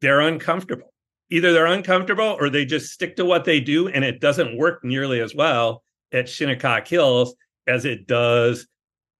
[0.00, 0.92] they're uncomfortable.
[1.30, 4.84] Either they're uncomfortable or they just stick to what they do, and it doesn't work
[4.84, 5.82] nearly as well
[6.12, 7.34] at Shinnecock Hills
[7.66, 8.68] as it does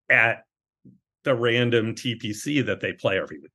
[0.09, 0.45] at
[1.27, 3.51] the random TPC that they play every week.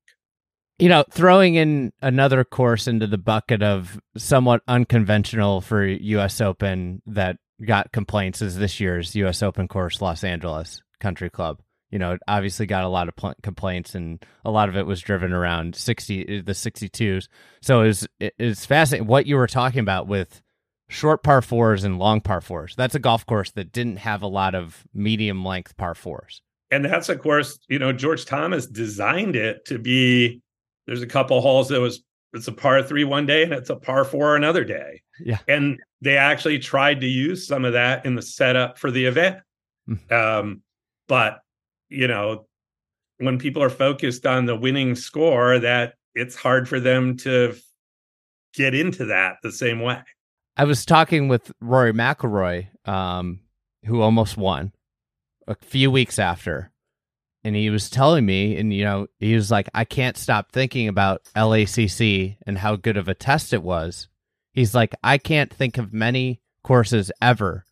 [0.78, 6.40] you know, throwing in another course into the bucket of somewhat unconventional for U.S.
[6.42, 9.42] Open that got complaints is this year's U.S.
[9.44, 11.60] Open course, Los Angeles Country Club.
[11.92, 14.86] You know, it obviously got a lot of pl- complaints, and a lot of it
[14.86, 17.28] was driven around sixty uh, the sixty twos.
[17.62, 20.42] So it's it's fascinating what you were talking about with
[20.88, 22.76] short par fours and long par fours.
[22.78, 26.42] That's a golf course that didn't have a lot of medium length par fours.
[26.72, 30.42] And that's of course you know george thomas designed it to be
[30.88, 32.04] there's a couple holes that was
[32.34, 35.38] it's a par three one day and it's a par four another day Yeah.
[35.48, 39.40] and they actually tried to use some of that in the setup for the event
[39.90, 40.12] Mhm.
[40.12, 40.62] um
[41.08, 41.40] but
[41.90, 42.48] you know
[43.18, 47.56] when people are focused on the winning score that it's hard for them to
[48.54, 50.00] get into that the same way
[50.58, 53.40] I was talking with Rory McIlroy, um,
[53.86, 54.74] who almost won
[55.48, 56.72] a few weeks after,
[57.44, 60.88] and he was telling me, and you know, he was like, "I can't stop thinking
[60.88, 64.08] about LACC and how good of a test it was."
[64.54, 67.66] He's like, "I can't think of many courses ever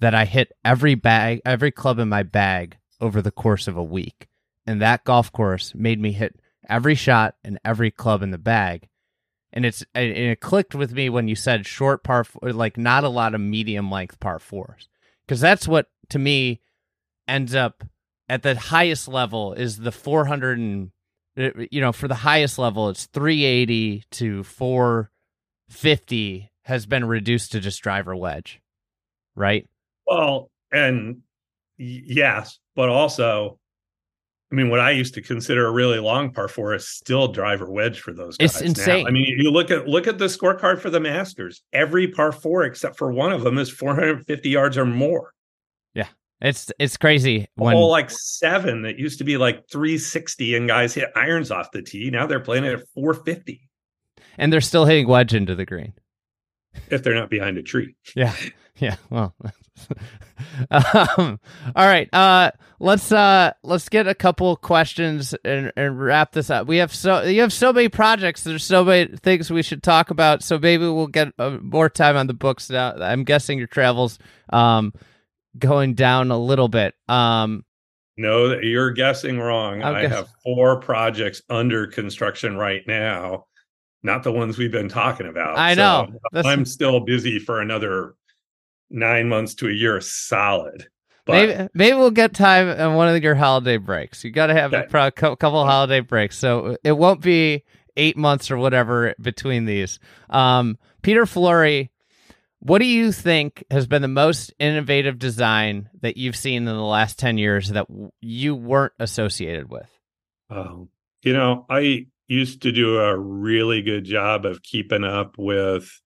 [0.00, 3.84] that I hit every bag, every club in my bag over the course of a
[3.84, 4.28] week,
[4.66, 8.88] and that golf course made me hit every shot and every club in the bag."
[9.56, 13.08] and it's and it clicked with me when you said short par like not a
[13.08, 14.88] lot of medium length par fours
[15.26, 16.60] because that's what to me
[17.28, 17.84] ends up
[18.28, 20.90] at the highest level is the 400 and
[21.38, 27.60] uh, you know for the highest level it's 380 to 450 has been reduced to
[27.60, 28.60] just driver wedge
[29.34, 29.68] right
[30.06, 31.22] Well, and
[31.78, 33.58] yes, but also,
[34.52, 37.70] I mean, what I used to consider a really long par four is still driver
[37.70, 38.54] wedge for those guys.
[38.54, 38.66] It's now.
[38.68, 39.06] insane.
[39.06, 41.62] I mean, you look at look at the scorecard for the Masters.
[41.72, 45.32] Every par four except for one of them is 450 yards or more.
[46.40, 50.94] It's it's crazy when whole like seven that used to be like 360 and guys
[50.94, 52.10] hit irons off the tee.
[52.10, 53.68] Now they're playing it at 450
[54.36, 55.94] and they're still hitting wedge into the green
[56.90, 57.94] if they're not behind a tree.
[58.14, 58.34] Yeah.
[58.78, 58.96] Yeah.
[59.08, 59.34] Well.
[60.70, 61.40] um,
[61.74, 62.12] all right.
[62.12, 66.66] Uh let's uh let's get a couple questions and, and wrap this up.
[66.66, 68.44] We have so you have so many projects.
[68.44, 70.42] There's so many things we should talk about.
[70.42, 72.94] So maybe we'll get uh, more time on the books now.
[73.00, 74.18] I'm guessing your travels
[74.50, 74.92] um
[75.58, 76.94] going down a little bit.
[77.08, 77.64] Um
[78.16, 79.82] No, you're guessing wrong.
[79.82, 83.46] I'm I guess- have four projects under construction right now,
[84.02, 85.58] not the ones we've been talking about.
[85.58, 85.80] I So
[86.32, 86.42] know.
[86.44, 88.14] I'm still busy for another
[88.90, 90.86] nine months to a year solid.
[91.24, 94.22] But maybe maybe we'll get time on one of your holiday breaks.
[94.22, 97.64] You got to have a pro- cou- couple holiday breaks, so it won't be
[97.96, 99.98] eight months or whatever between these.
[100.30, 101.90] Um, Peter Flory,
[102.60, 106.82] what do you think has been the most innovative design that you've seen in the
[106.82, 107.86] last ten years that
[108.20, 109.90] you weren't associated with?
[110.50, 110.88] Um,
[111.22, 116.00] you know, I used to do a really good job of keeping up with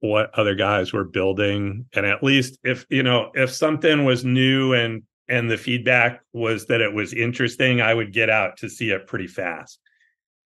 [0.00, 1.86] what other guys were building.
[1.94, 6.66] And at least if, you know, if something was new and and the feedback was
[6.66, 9.78] that it was interesting, I would get out to see it pretty fast.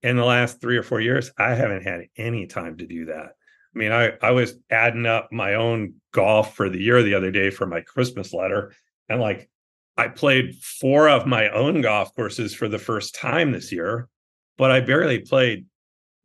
[0.04, 3.30] In the last three or four years, I haven't had any time to do that.
[3.78, 7.30] I mean, I, I was adding up my own golf for the year the other
[7.30, 8.74] day for my Christmas letter.
[9.08, 9.48] And like
[9.96, 14.08] I played four of my own golf courses for the first time this year,
[14.56, 15.66] but I barely played.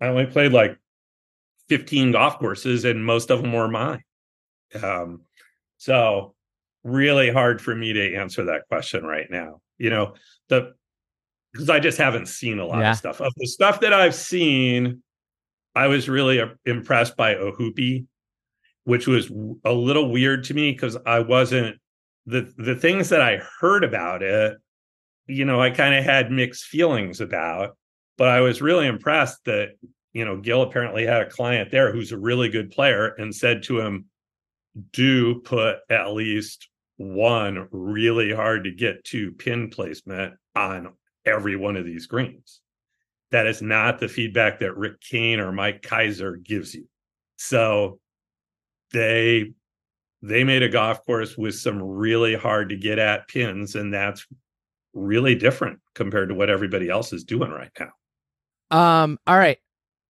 [0.01, 0.79] I only played like
[1.69, 4.01] 15 golf courses, and most of them were mine.
[4.81, 5.21] Um,
[5.77, 6.33] so
[6.83, 9.61] really hard for me to answer that question right now.
[9.77, 10.15] You know,
[10.49, 10.73] the
[11.51, 12.91] because I just haven't seen a lot Yeah.
[12.91, 13.21] of stuff.
[13.21, 15.03] Of the stuff that I've seen,
[15.75, 18.05] I was really uh, impressed by Ohoopee,
[18.83, 19.31] which was
[19.65, 21.77] a little weird to me because I wasn't
[22.25, 24.57] the the things that I heard about it,
[25.27, 27.77] you know, I kind of had mixed feelings about,
[28.17, 29.69] but I was really impressed that,
[30.13, 33.63] you know, Gil apparently had a client there who's a really good player and said
[33.63, 34.05] to him,
[34.91, 36.67] do put at least
[36.97, 40.93] one really hard to get to pin placement on
[41.25, 42.61] every one of these greens.
[43.33, 46.87] That is not the feedback that Rick Kane or Mike Keiser gives you.
[47.35, 47.99] So
[48.93, 49.51] they
[50.21, 54.25] they made a golf course with some really hard to get at pins and that's
[54.93, 57.91] really different compared to what everybody else is doing right now
[58.71, 59.19] Um.
[59.27, 59.57] All right.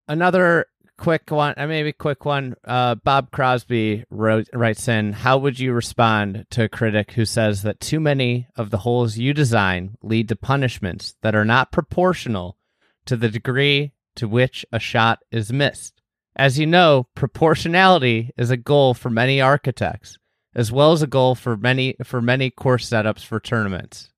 [0.07, 0.67] Another
[0.97, 1.53] quick one.
[1.57, 2.55] Uh, maybe quick one.
[2.63, 5.13] Uh, Bob Crosby wrote, writes in.
[5.13, 9.17] How would you respond to a critic who says that too many of the holes
[9.17, 12.57] you design lead to punishments that are not proportional
[13.05, 16.01] to the degree to which a shot is missed?
[16.35, 20.17] As you know, proportionality is a goal for many architects,
[20.55, 24.09] as well as a goal for many for many course setups for tournaments.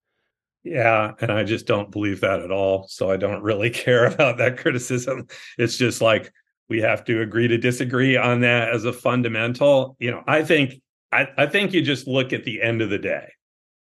[0.63, 4.37] yeah and i just don't believe that at all so i don't really care about
[4.37, 5.27] that criticism
[5.57, 6.31] it's just like
[6.67, 10.81] we have to agree to disagree on that as a fundamental you know i think
[11.11, 13.27] i, I think you just look at the end of the day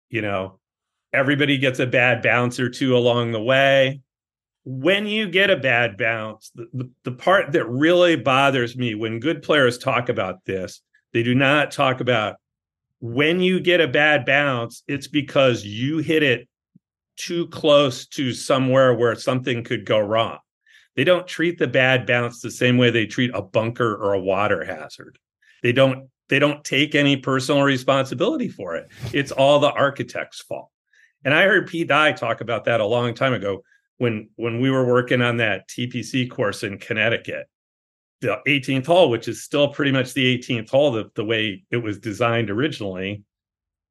[0.10, 0.60] you know
[1.14, 4.02] everybody gets a bad bounce or two along the way
[4.64, 9.20] when you get a bad bounce, the, the, the part that really bothers me when
[9.20, 10.82] good players talk about this,
[11.14, 12.36] they do not talk about
[13.00, 16.48] when you get a bad bounce, it's because you hit it
[17.18, 20.38] too close to somewhere where something could go wrong.
[20.96, 24.20] They don't treat the bad bounce the same way they treat a bunker or a
[24.20, 25.18] water hazard.
[25.64, 28.88] They don't they don't take any personal responsibility for it.
[29.12, 30.70] It's all the architect's fault.
[31.26, 33.64] And I heard Pete Dye talk about that a long time ago
[34.02, 37.48] when when we were working on that TPC course in Connecticut.
[38.22, 41.78] The 18th hole, which is still pretty much the 18th hole, the, the way it
[41.78, 43.24] was designed originally,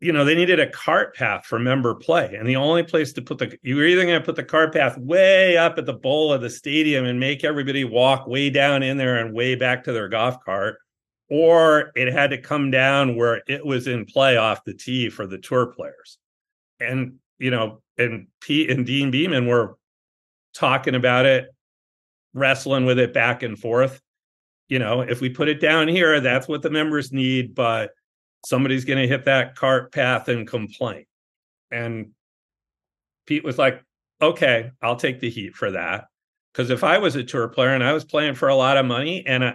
[0.00, 2.34] you know, they needed a cart path for member play.
[2.36, 4.72] And the only place to put the you were either going to put the cart
[4.72, 8.82] path way up at the bowl of the stadium and make everybody walk way down
[8.82, 10.78] in there and way back to their golf cart,
[11.28, 15.28] or it had to come down where it was in play off the tee for
[15.28, 16.18] the tour players.
[16.80, 19.76] And you know, and Pete and Deane Beman were
[20.54, 21.48] talking about it,
[22.34, 24.00] wrestling with it back and forth.
[24.68, 27.90] You know, if we put it down here, that's what the members need, but
[28.46, 31.04] somebody's going to hit that cart path and complain.
[31.70, 32.12] And
[33.26, 33.82] Pete was like,
[34.22, 36.06] okay, I'll take the heat for that.
[36.52, 38.86] Because if I was a tour player and I was playing for a lot of
[38.86, 39.52] money and uh,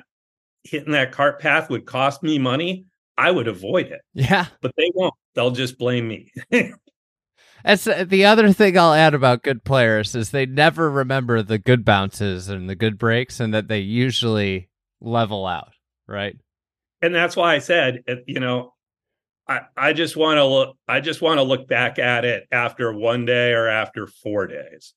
[0.64, 2.86] hitting that cart path would cost me money,
[3.18, 4.02] I would avoid it.
[4.14, 4.48] Yeah.
[4.62, 5.14] But they won't.
[5.34, 6.32] They'll just blame me.
[7.66, 11.84] Uh, the other thing I'll add about good players is they never remember the good
[11.84, 14.70] bounces and the good breaks, and that they usually
[15.02, 15.74] level out,
[16.08, 16.38] right?
[17.06, 18.74] and that's why I said, uh, you know,
[19.48, 20.78] I I just want to look.
[20.88, 24.94] I just want to look back at it after one day or after four days.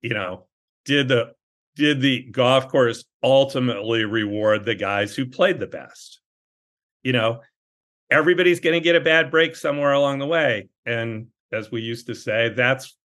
[0.00, 0.46] You know,
[0.84, 1.32] did the
[1.76, 6.20] did the golf course ultimately reward the guys who played the best?
[7.04, 7.40] You know,
[8.10, 12.06] everybody's going to get a bad break somewhere along the way, and as we used
[12.06, 12.96] to say, that's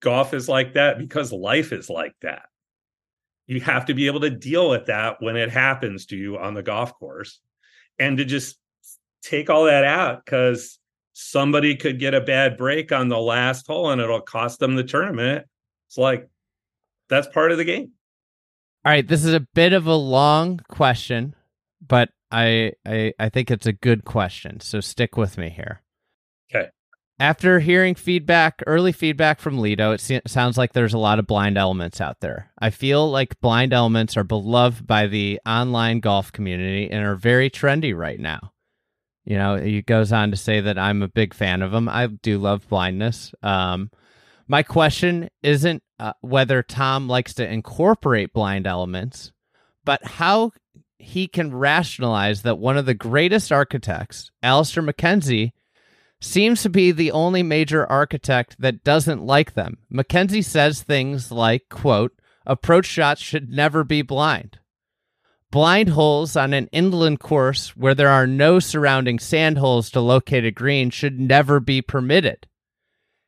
[0.00, 2.42] golf is like that because life is like that.
[3.46, 6.54] You have to be able to deal with that when it happens to you on
[6.54, 7.40] the golf course
[7.98, 8.58] and to just
[9.22, 10.78] take all that out because
[11.12, 14.84] somebody could get a bad break on the last hole and it'll cost them the
[14.84, 15.46] tournament.
[15.88, 16.28] It's like
[17.08, 17.92] that's part of the game.
[18.84, 21.34] All right, this is a bit of a long question,
[21.86, 24.60] but I I, I think it's a good question.
[24.60, 25.82] So stick with me here.
[26.54, 26.68] Okay.
[27.20, 31.26] After hearing feedback, early feedback from Lido, it se- sounds like there's a lot of
[31.26, 32.50] blind elements out there.
[32.58, 37.50] I feel like blind elements are beloved by the online golf community and are very
[37.50, 38.52] trendy right now.
[39.26, 41.90] You know, he goes on to say that I'm a big fan of them.
[41.90, 43.34] I do love blindness.
[43.42, 43.90] Um,
[44.48, 49.30] my question isn't uh, whether Tom likes to incorporate blind elements,
[49.84, 50.52] but how
[50.98, 55.52] he can rationalize that one of the greatest architects, Alister MacKenzie,
[56.20, 59.78] seems to be the only major architect that doesn't like them.
[59.92, 62.12] MacKenzie says things like, quote,
[62.46, 64.58] approach shots should never be blind.
[65.50, 70.44] Blind holes on an inland course where there are no surrounding sand holes to locate
[70.44, 72.46] a green should never be permitted.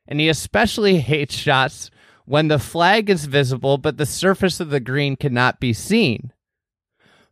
[0.07, 1.91] And he especially hates shots
[2.25, 6.31] when the flag is visible but the surface of the green cannot be seen.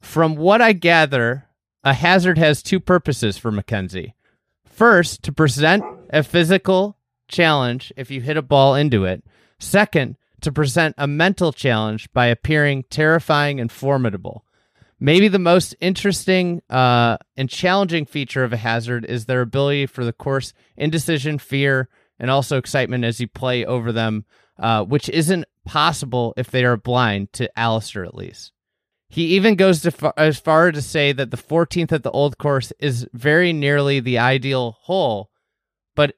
[0.01, 1.47] From what I gather,
[1.83, 4.13] a hazard has two purposes for MacKenzie.
[4.81, 9.23] First, to present a physical challenge if you hit a ball into it.
[9.59, 14.43] Second, to present a mental challenge by appearing terrifying and formidable.
[14.99, 20.03] Maybe the most interesting uh, and challenging feature of a hazard is their ability for
[20.03, 24.25] the course indecision, fear, and also excitement as you play over them,
[24.57, 28.51] uh, which isn't possible if they are blind to Alister at least.
[29.11, 29.85] He even goes
[30.15, 34.17] as far to say that the 14th at the old course is very nearly the
[34.17, 35.29] ideal hole,
[35.97, 36.15] but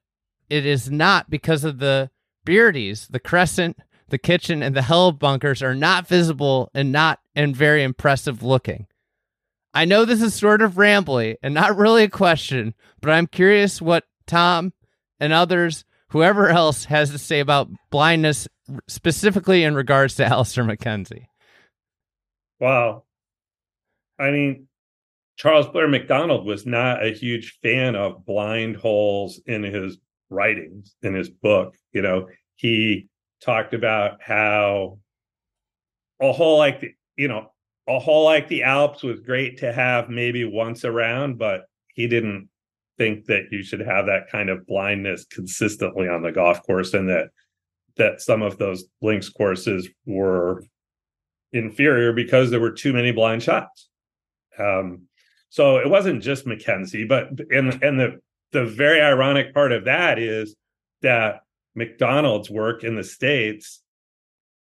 [0.47, 2.11] it is not because of the
[2.45, 3.79] Beardies, the crescent,
[4.09, 8.85] the kitchen, and the hell bunkers are not visible and not and very impressive looking.
[9.73, 13.81] I know this is sort of rambly and not really a question, but I'm curious
[13.81, 14.71] what Tom
[15.19, 18.47] and others, whoever else, has to say about blindness,
[18.87, 21.25] specifically in regards to Alister MacKenzie.
[22.59, 23.03] Wow.
[24.19, 24.67] I mean,
[25.37, 29.97] Charles Blair Macdonald was not a huge fan of blind holes in his
[30.29, 31.75] writings, in his book.
[31.91, 33.09] You know, he
[33.41, 34.99] talked about how
[36.21, 37.51] a hole like the, you know,
[37.87, 42.47] a hole like the Alps was great to have maybe once around, but he didn't
[42.97, 47.09] think that you should have that kind of blindness consistently on the golf course and
[47.09, 47.29] that
[47.95, 50.63] that some of those links courses were
[51.53, 53.87] inferior because there were too many blind shots.
[54.57, 55.03] Um,
[55.49, 58.19] so it wasn't just MacKenzie, but and and the
[58.51, 60.55] the very ironic part of that is
[61.01, 61.41] that
[61.75, 63.81] Macdonald's work in the states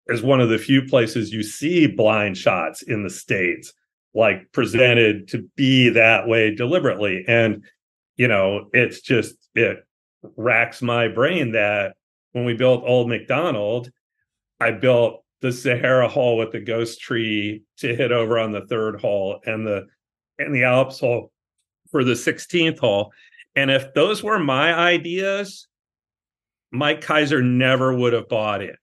[0.07, 3.73] is one of the few places you see blind shots in the states,
[4.13, 7.25] like presented to be that way deliberately.
[7.27, 7.63] And
[8.17, 9.85] you know, it's just it
[10.37, 11.95] racks my brain that
[12.31, 13.91] when we built Old Macdonald
[14.59, 18.99] I built the Sahara hole with the ghost tree to hit over on the third
[18.99, 19.85] hole and the
[20.39, 21.31] and the Alps hole
[21.89, 23.13] for the 16th hole.
[23.55, 25.67] And if those were my ideas,
[26.71, 28.77] Mike Keiser never would have bought it.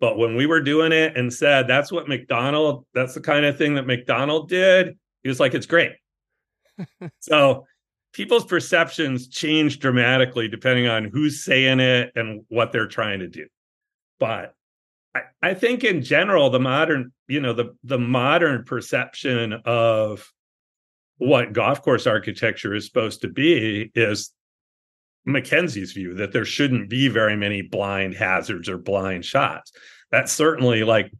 [0.00, 3.58] But when we were doing it and said that's what Macdonald, that's the kind of
[3.58, 5.92] thing that Macdonald did, he was like, it's great.
[7.20, 7.66] so
[8.12, 13.46] people's perceptions change dramatically depending on who's saying it and what they're trying to do.
[14.20, 14.54] But
[15.42, 20.28] I, think in general, the modern, you know, the the modern perception of
[21.18, 24.32] what golf course architecture is supposed to be is
[25.24, 29.72] MacKenzie's view that there shouldn't be very many blind hazards or blind shots.
[30.10, 31.12] That's certainly like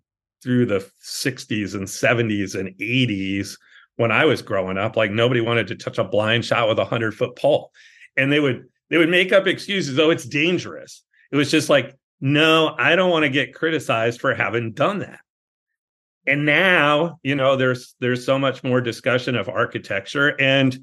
[0.43, 3.57] through the 60s and 70s and 80s
[3.97, 6.85] when I was growing up, like nobody wanted to touch a blind shot with a
[6.85, 7.71] hundred foot pole.
[8.17, 11.03] And they would they would make up excuses, oh, it's dangerous.
[11.33, 15.21] It was just like no, I don't want to get criticized for having done that.
[16.27, 20.79] And now, you know, there's there's so much more discussion of architecture and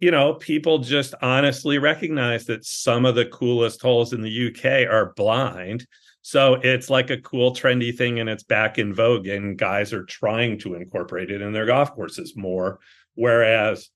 [0.00, 4.90] you know, people just honestly recognize that some of the coolest holes in the UK
[4.90, 5.86] are blind.
[6.20, 10.04] So it's like a cool, trendy thing and it's back in vogue, and guys are
[10.04, 12.80] trying to incorporate it in their golf courses more.
[13.14, 13.88] Whereas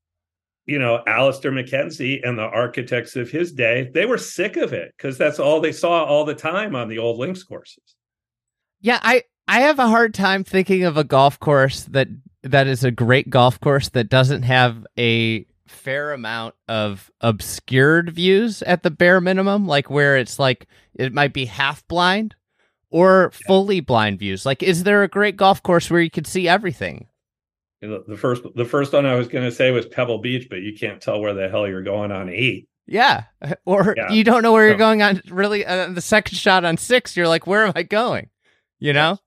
[0.66, 4.95] you know, Alister MacKenzie and the architects of his day, they were sick of it
[4.97, 7.97] because that's all they saw all the time on the old links courses.
[8.81, 12.09] Yeah, I I have a hard time thinking of a golf course that
[12.43, 18.62] that is a great golf course that doesn't have a fair amount of obscured views
[18.62, 22.35] at the bare minimum, like where it's like it might be half blind
[22.91, 24.47] or fully blind views.
[24.47, 27.09] Like, is there a great golf course where you could see everything?
[28.06, 30.77] The first the first one I was going to say was Pebble Beach, but you
[30.77, 32.69] can't tell where the hell you're going on eight.
[32.86, 33.24] Yeah,
[33.65, 34.11] or Yeah.
[34.12, 35.20] you don't know where you're So- going on.
[35.31, 38.28] Really, uh, the second shot on six, you're like, where am I going?
[38.78, 39.19] You know?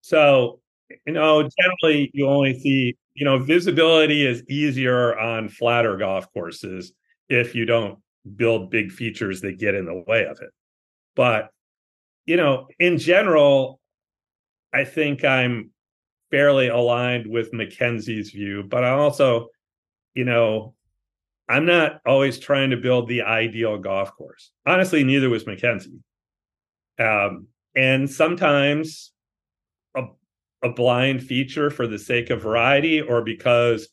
[0.00, 0.60] So,
[1.06, 6.92] you know, generally you only see, you know, visibility is easier on flatter golf courses
[7.28, 7.98] if you don't
[8.36, 10.50] build big features that get in the way of it.
[11.16, 11.50] But,
[12.24, 13.80] you know, in general,
[14.72, 15.70] I think I'm
[16.30, 19.48] fairly aligned with Mackenzie's view, but I also,
[20.14, 20.74] you know,
[21.48, 24.50] I'm not always trying to build the ideal golf course.
[24.66, 26.00] Honestly, neither was Mackenzie.
[26.98, 27.46] Um,
[27.76, 29.12] and sometimes
[29.94, 30.04] a,
[30.62, 33.88] a blind feature for the sake of variety or because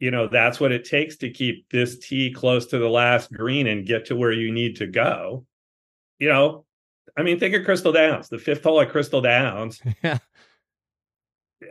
[0.00, 3.68] you know that's what it takes to keep this tee close to the last green
[3.68, 5.44] and get to where you need to go
[6.18, 6.64] you know
[7.16, 10.18] i mean think of crystal downs the fifth hole at crystal downs Yeah.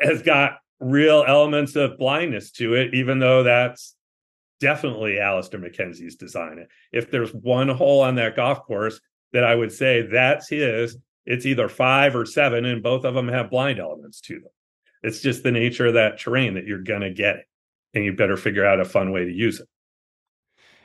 [0.01, 3.95] Has got real elements of blindness to it even though that's
[4.61, 9.01] definitely Alister MacKenzie's design if there's one hole on that golf course
[9.33, 10.97] that i would say that's his
[11.29, 14.49] it's either five or seven, and both of them have blind elements to them.
[15.03, 17.45] It's just the nature of that terrain that you're gonna get it,
[17.93, 19.67] and you better figure out a fun way to use it.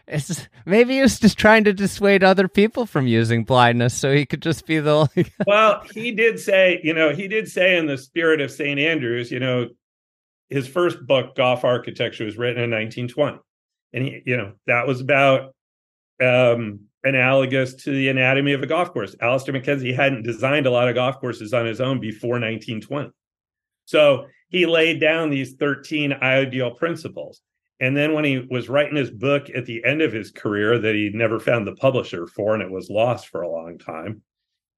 [0.07, 4.27] It's maybe he was just trying to dissuade other people from using blindness, so he
[4.27, 5.33] could just be the only.
[5.47, 8.79] well, he did say, you know, he did say in the spirit of St.
[8.79, 9.69] Andrews, you know,
[10.51, 13.39] his first book, Golf Architecture, was written in 1920.
[13.95, 15.55] And he, you know, that was about
[16.23, 19.15] um analogous to the anatomy of a golf course.
[19.21, 23.11] Alister MacKenzie hadn't designed a lot of golf courses on his own before 1920.
[23.85, 27.43] So he laid down these 13 ideal principles.
[27.81, 30.95] And then when he was writing his book at the end of his career that
[30.95, 34.23] he never found the publisher for and it was lost for a long time,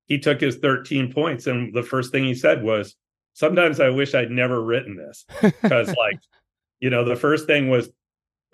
[0.06, 2.96] he took his 13 points and the first thing he said was,
[3.34, 5.24] "Sometimes I wish I'd never written this."
[5.62, 6.20] Cuz like,
[6.80, 7.90] you know, the first thing was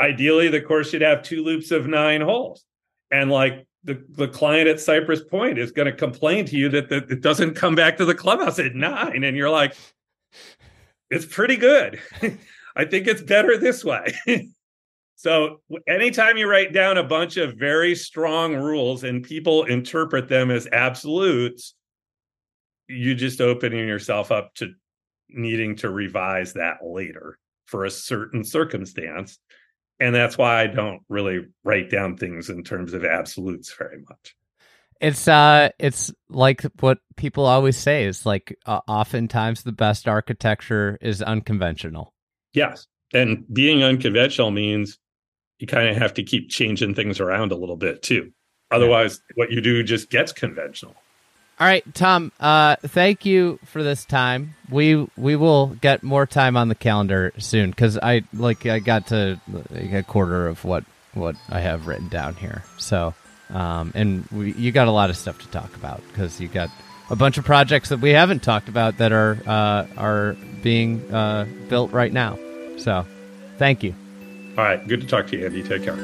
[0.01, 2.65] ideally the course should have two loops of 9 holes
[3.13, 6.89] and like the, the client at Cypress Point is going to complain to you that,
[6.89, 9.25] that it doesn't come back to the clubhouse at nine.
[9.25, 9.77] And you're like,
[11.11, 12.01] it's pretty good.
[12.77, 14.15] I think it's better this way.
[15.17, 20.51] so anytime you write down a bunch of very strong rules and people interpret them
[20.51, 21.75] as absolutes,
[22.89, 24.73] you just opening yourself up to
[25.29, 29.39] needing to revise that later for a certain circumstance
[30.03, 34.35] and that's why I don't really write down things in terms of absolutes very much.
[35.01, 40.99] It's uh, it's like what people always say is like uh, oftentimes the best architecture
[41.01, 42.15] is unconventional.
[42.53, 44.99] Yes, and being unconventional means
[45.59, 48.33] you kind of have to keep changing things around a little bit too.
[48.71, 50.97] Otherwise, what you do just gets conventional.
[51.61, 52.33] All right, Tom.
[52.41, 54.55] Uh, thank you for this time.
[54.71, 59.09] We we will get more time on the calendar soon because I like I got
[59.09, 60.85] to like, a quarter of what
[61.15, 62.65] what I have written down here.
[62.79, 63.15] So,
[63.51, 66.71] um, and we, you got a lot of stuff to talk about because you got
[67.13, 71.47] a bunch of projects that we haven't talked about that are uh, are being uh,
[71.69, 72.39] built right now.
[72.79, 73.07] So,
[73.59, 73.95] thank you.
[74.57, 75.63] All right, good to talk to you, Andy.
[75.63, 75.97] Take care.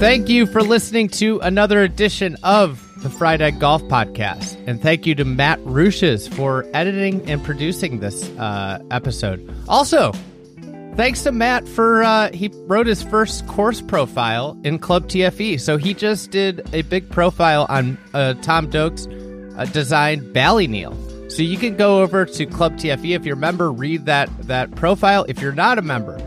[0.00, 4.62] Thank you for listening to another edition of the Fried Egg Golf Podcast.
[4.66, 9.52] And thank you to Matt Ruches for editing and producing this uh, episode.
[9.68, 10.12] Also,
[10.96, 15.60] thanks to Matt for uh, he wrote his first course profile in Club TFE.
[15.60, 19.06] So he just did a big profile on uh, Tom Doak's
[19.56, 21.30] uh, designed Ballyneal.
[21.30, 24.74] So you can go over to Club TFE if you're a member, read that that
[24.76, 25.24] profile.
[25.28, 26.18] If you're not a member,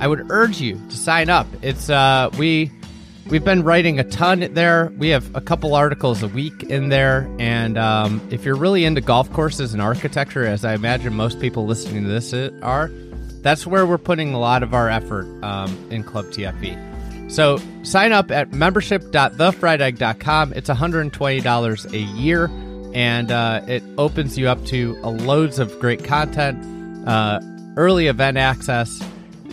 [0.00, 1.46] I would urge you to sign up.
[1.62, 2.70] It's uh we
[3.30, 4.92] we've been writing a ton there.
[4.98, 9.00] We have a couple articles a week in there, and um, if you're really into
[9.00, 12.90] golf courses and architecture, as I imagine most people listening to this are,
[13.42, 17.30] that's where we're putting a lot of our effort um, in Club TFE.
[17.30, 20.52] So sign up at membership.thefriedegg.com.
[20.54, 22.50] It's $120 a year,
[22.92, 27.40] and uh, it opens you up to uh, loads of great content, uh,
[27.76, 29.00] early event access,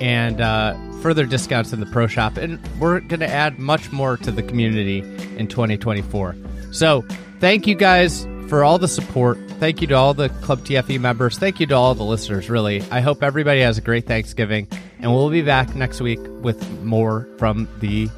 [0.02, 2.38] and uh, further discounts in the pro shop.
[2.38, 5.00] And we're going to add much more to the community
[5.38, 6.36] in 2024.
[6.72, 7.06] So
[7.40, 9.38] thank you guys for all the support.
[9.60, 11.38] Thank you to all the Club TFE members.
[11.38, 12.82] Thank you to all the listeners, really.
[12.92, 14.68] I hope everybody has a great Thanksgiving.
[15.00, 18.10] And we'll be back next week with more from the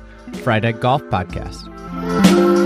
[0.43, 2.58] Fried Egg Golf Podcast.